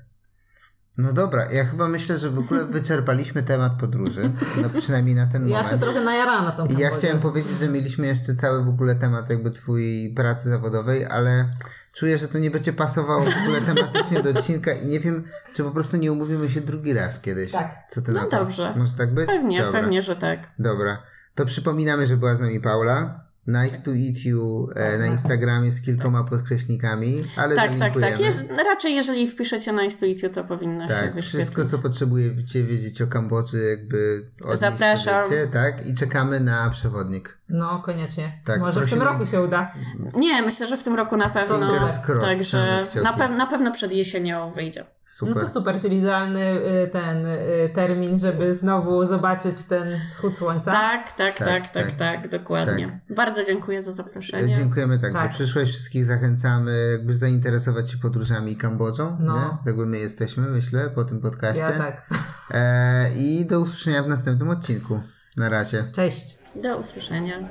[0.99, 4.31] No dobra, ja chyba myślę, że w ogóle wyczerpaliśmy temat podróży,
[4.63, 5.69] no przynajmniej na ten Ja moment.
[5.69, 6.99] się trochę najarałam na tą I ja Kambodżę.
[6.99, 11.49] chciałem powiedzieć, że mieliśmy jeszcze cały w ogóle temat jakby twojej pracy zawodowej, ale
[11.93, 15.65] czuję, że to nie będzie pasowało w ogóle tematycznie do odcinka i nie wiem, czy
[15.65, 17.53] po prostu nie umówimy się drugi raz kiedyś.
[17.53, 17.77] Tak.
[17.91, 18.37] Co ty No na to?
[18.39, 18.75] dobrze.
[18.77, 19.27] Może tak być?
[19.27, 19.81] Pewnie, Dobra.
[19.81, 20.41] pewnie, że tak.
[20.59, 21.03] Dobra.
[21.35, 23.25] To przypominamy, że była z nami Paula.
[23.47, 28.21] Nice to eat you e, na Instagramie z kilkoma podkreśnikami, ale Tak, tak, tak.
[28.21, 28.35] Jeż,
[28.67, 31.49] raczej jeżeli wpiszecie na Intuitiu, to powinno się Tak, wyświetlić.
[31.49, 34.23] wszystko co potrzebujecie wiedzieć o Kambodży jakby
[34.55, 35.25] Zapraszam.
[35.25, 35.87] Wiecie, tak?
[35.87, 37.39] I czekamy na przewodnik.
[37.49, 38.41] No, koniecznie.
[38.45, 39.73] Tak, Może w tym prosimy- roku się uda.
[40.15, 41.57] Nie, myślę, że w tym roku na pewno.
[41.59, 44.85] Crossed, Także na, pew- na pewno przed jesienią wyjdzie.
[45.13, 45.35] Super.
[45.35, 50.73] No to super, czyli idealny y, ten y, termin, żeby znowu zobaczyć ten wschód słońca.
[50.73, 51.95] Tak, tak, tak, tak, tak.
[51.95, 53.01] tak, dokładnie.
[53.17, 54.55] Bardzo dziękuję za zaproszenie.
[54.57, 55.23] Dziękujemy tak, Tak.
[55.23, 55.71] że przyszłeś.
[55.71, 59.17] Wszystkich zachęcamy, jakby zainteresować się podróżami i Kambodżą.
[59.21, 59.35] No.
[59.37, 59.59] Nie?
[59.67, 61.63] Jakby my jesteśmy, myślę, po tym podcaście.
[61.63, 62.09] Ja tak.
[62.51, 65.01] E, I do usłyszenia w następnym odcinku.
[65.37, 65.85] Na razie.
[65.93, 66.39] Cześć.
[66.63, 67.49] Do usłyszenia.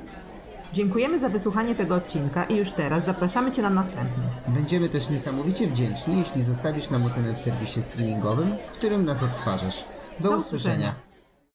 [0.72, 4.22] Dziękujemy za wysłuchanie tego odcinka i już teraz zapraszamy Cię na następny.
[4.48, 9.84] Będziemy też niesamowicie wdzięczni, jeśli zostawisz nam ocenę w serwisie streamingowym, w którym nas odtwarzasz.
[10.20, 10.74] Do, Do usłyszenia.
[10.76, 10.94] usłyszenia.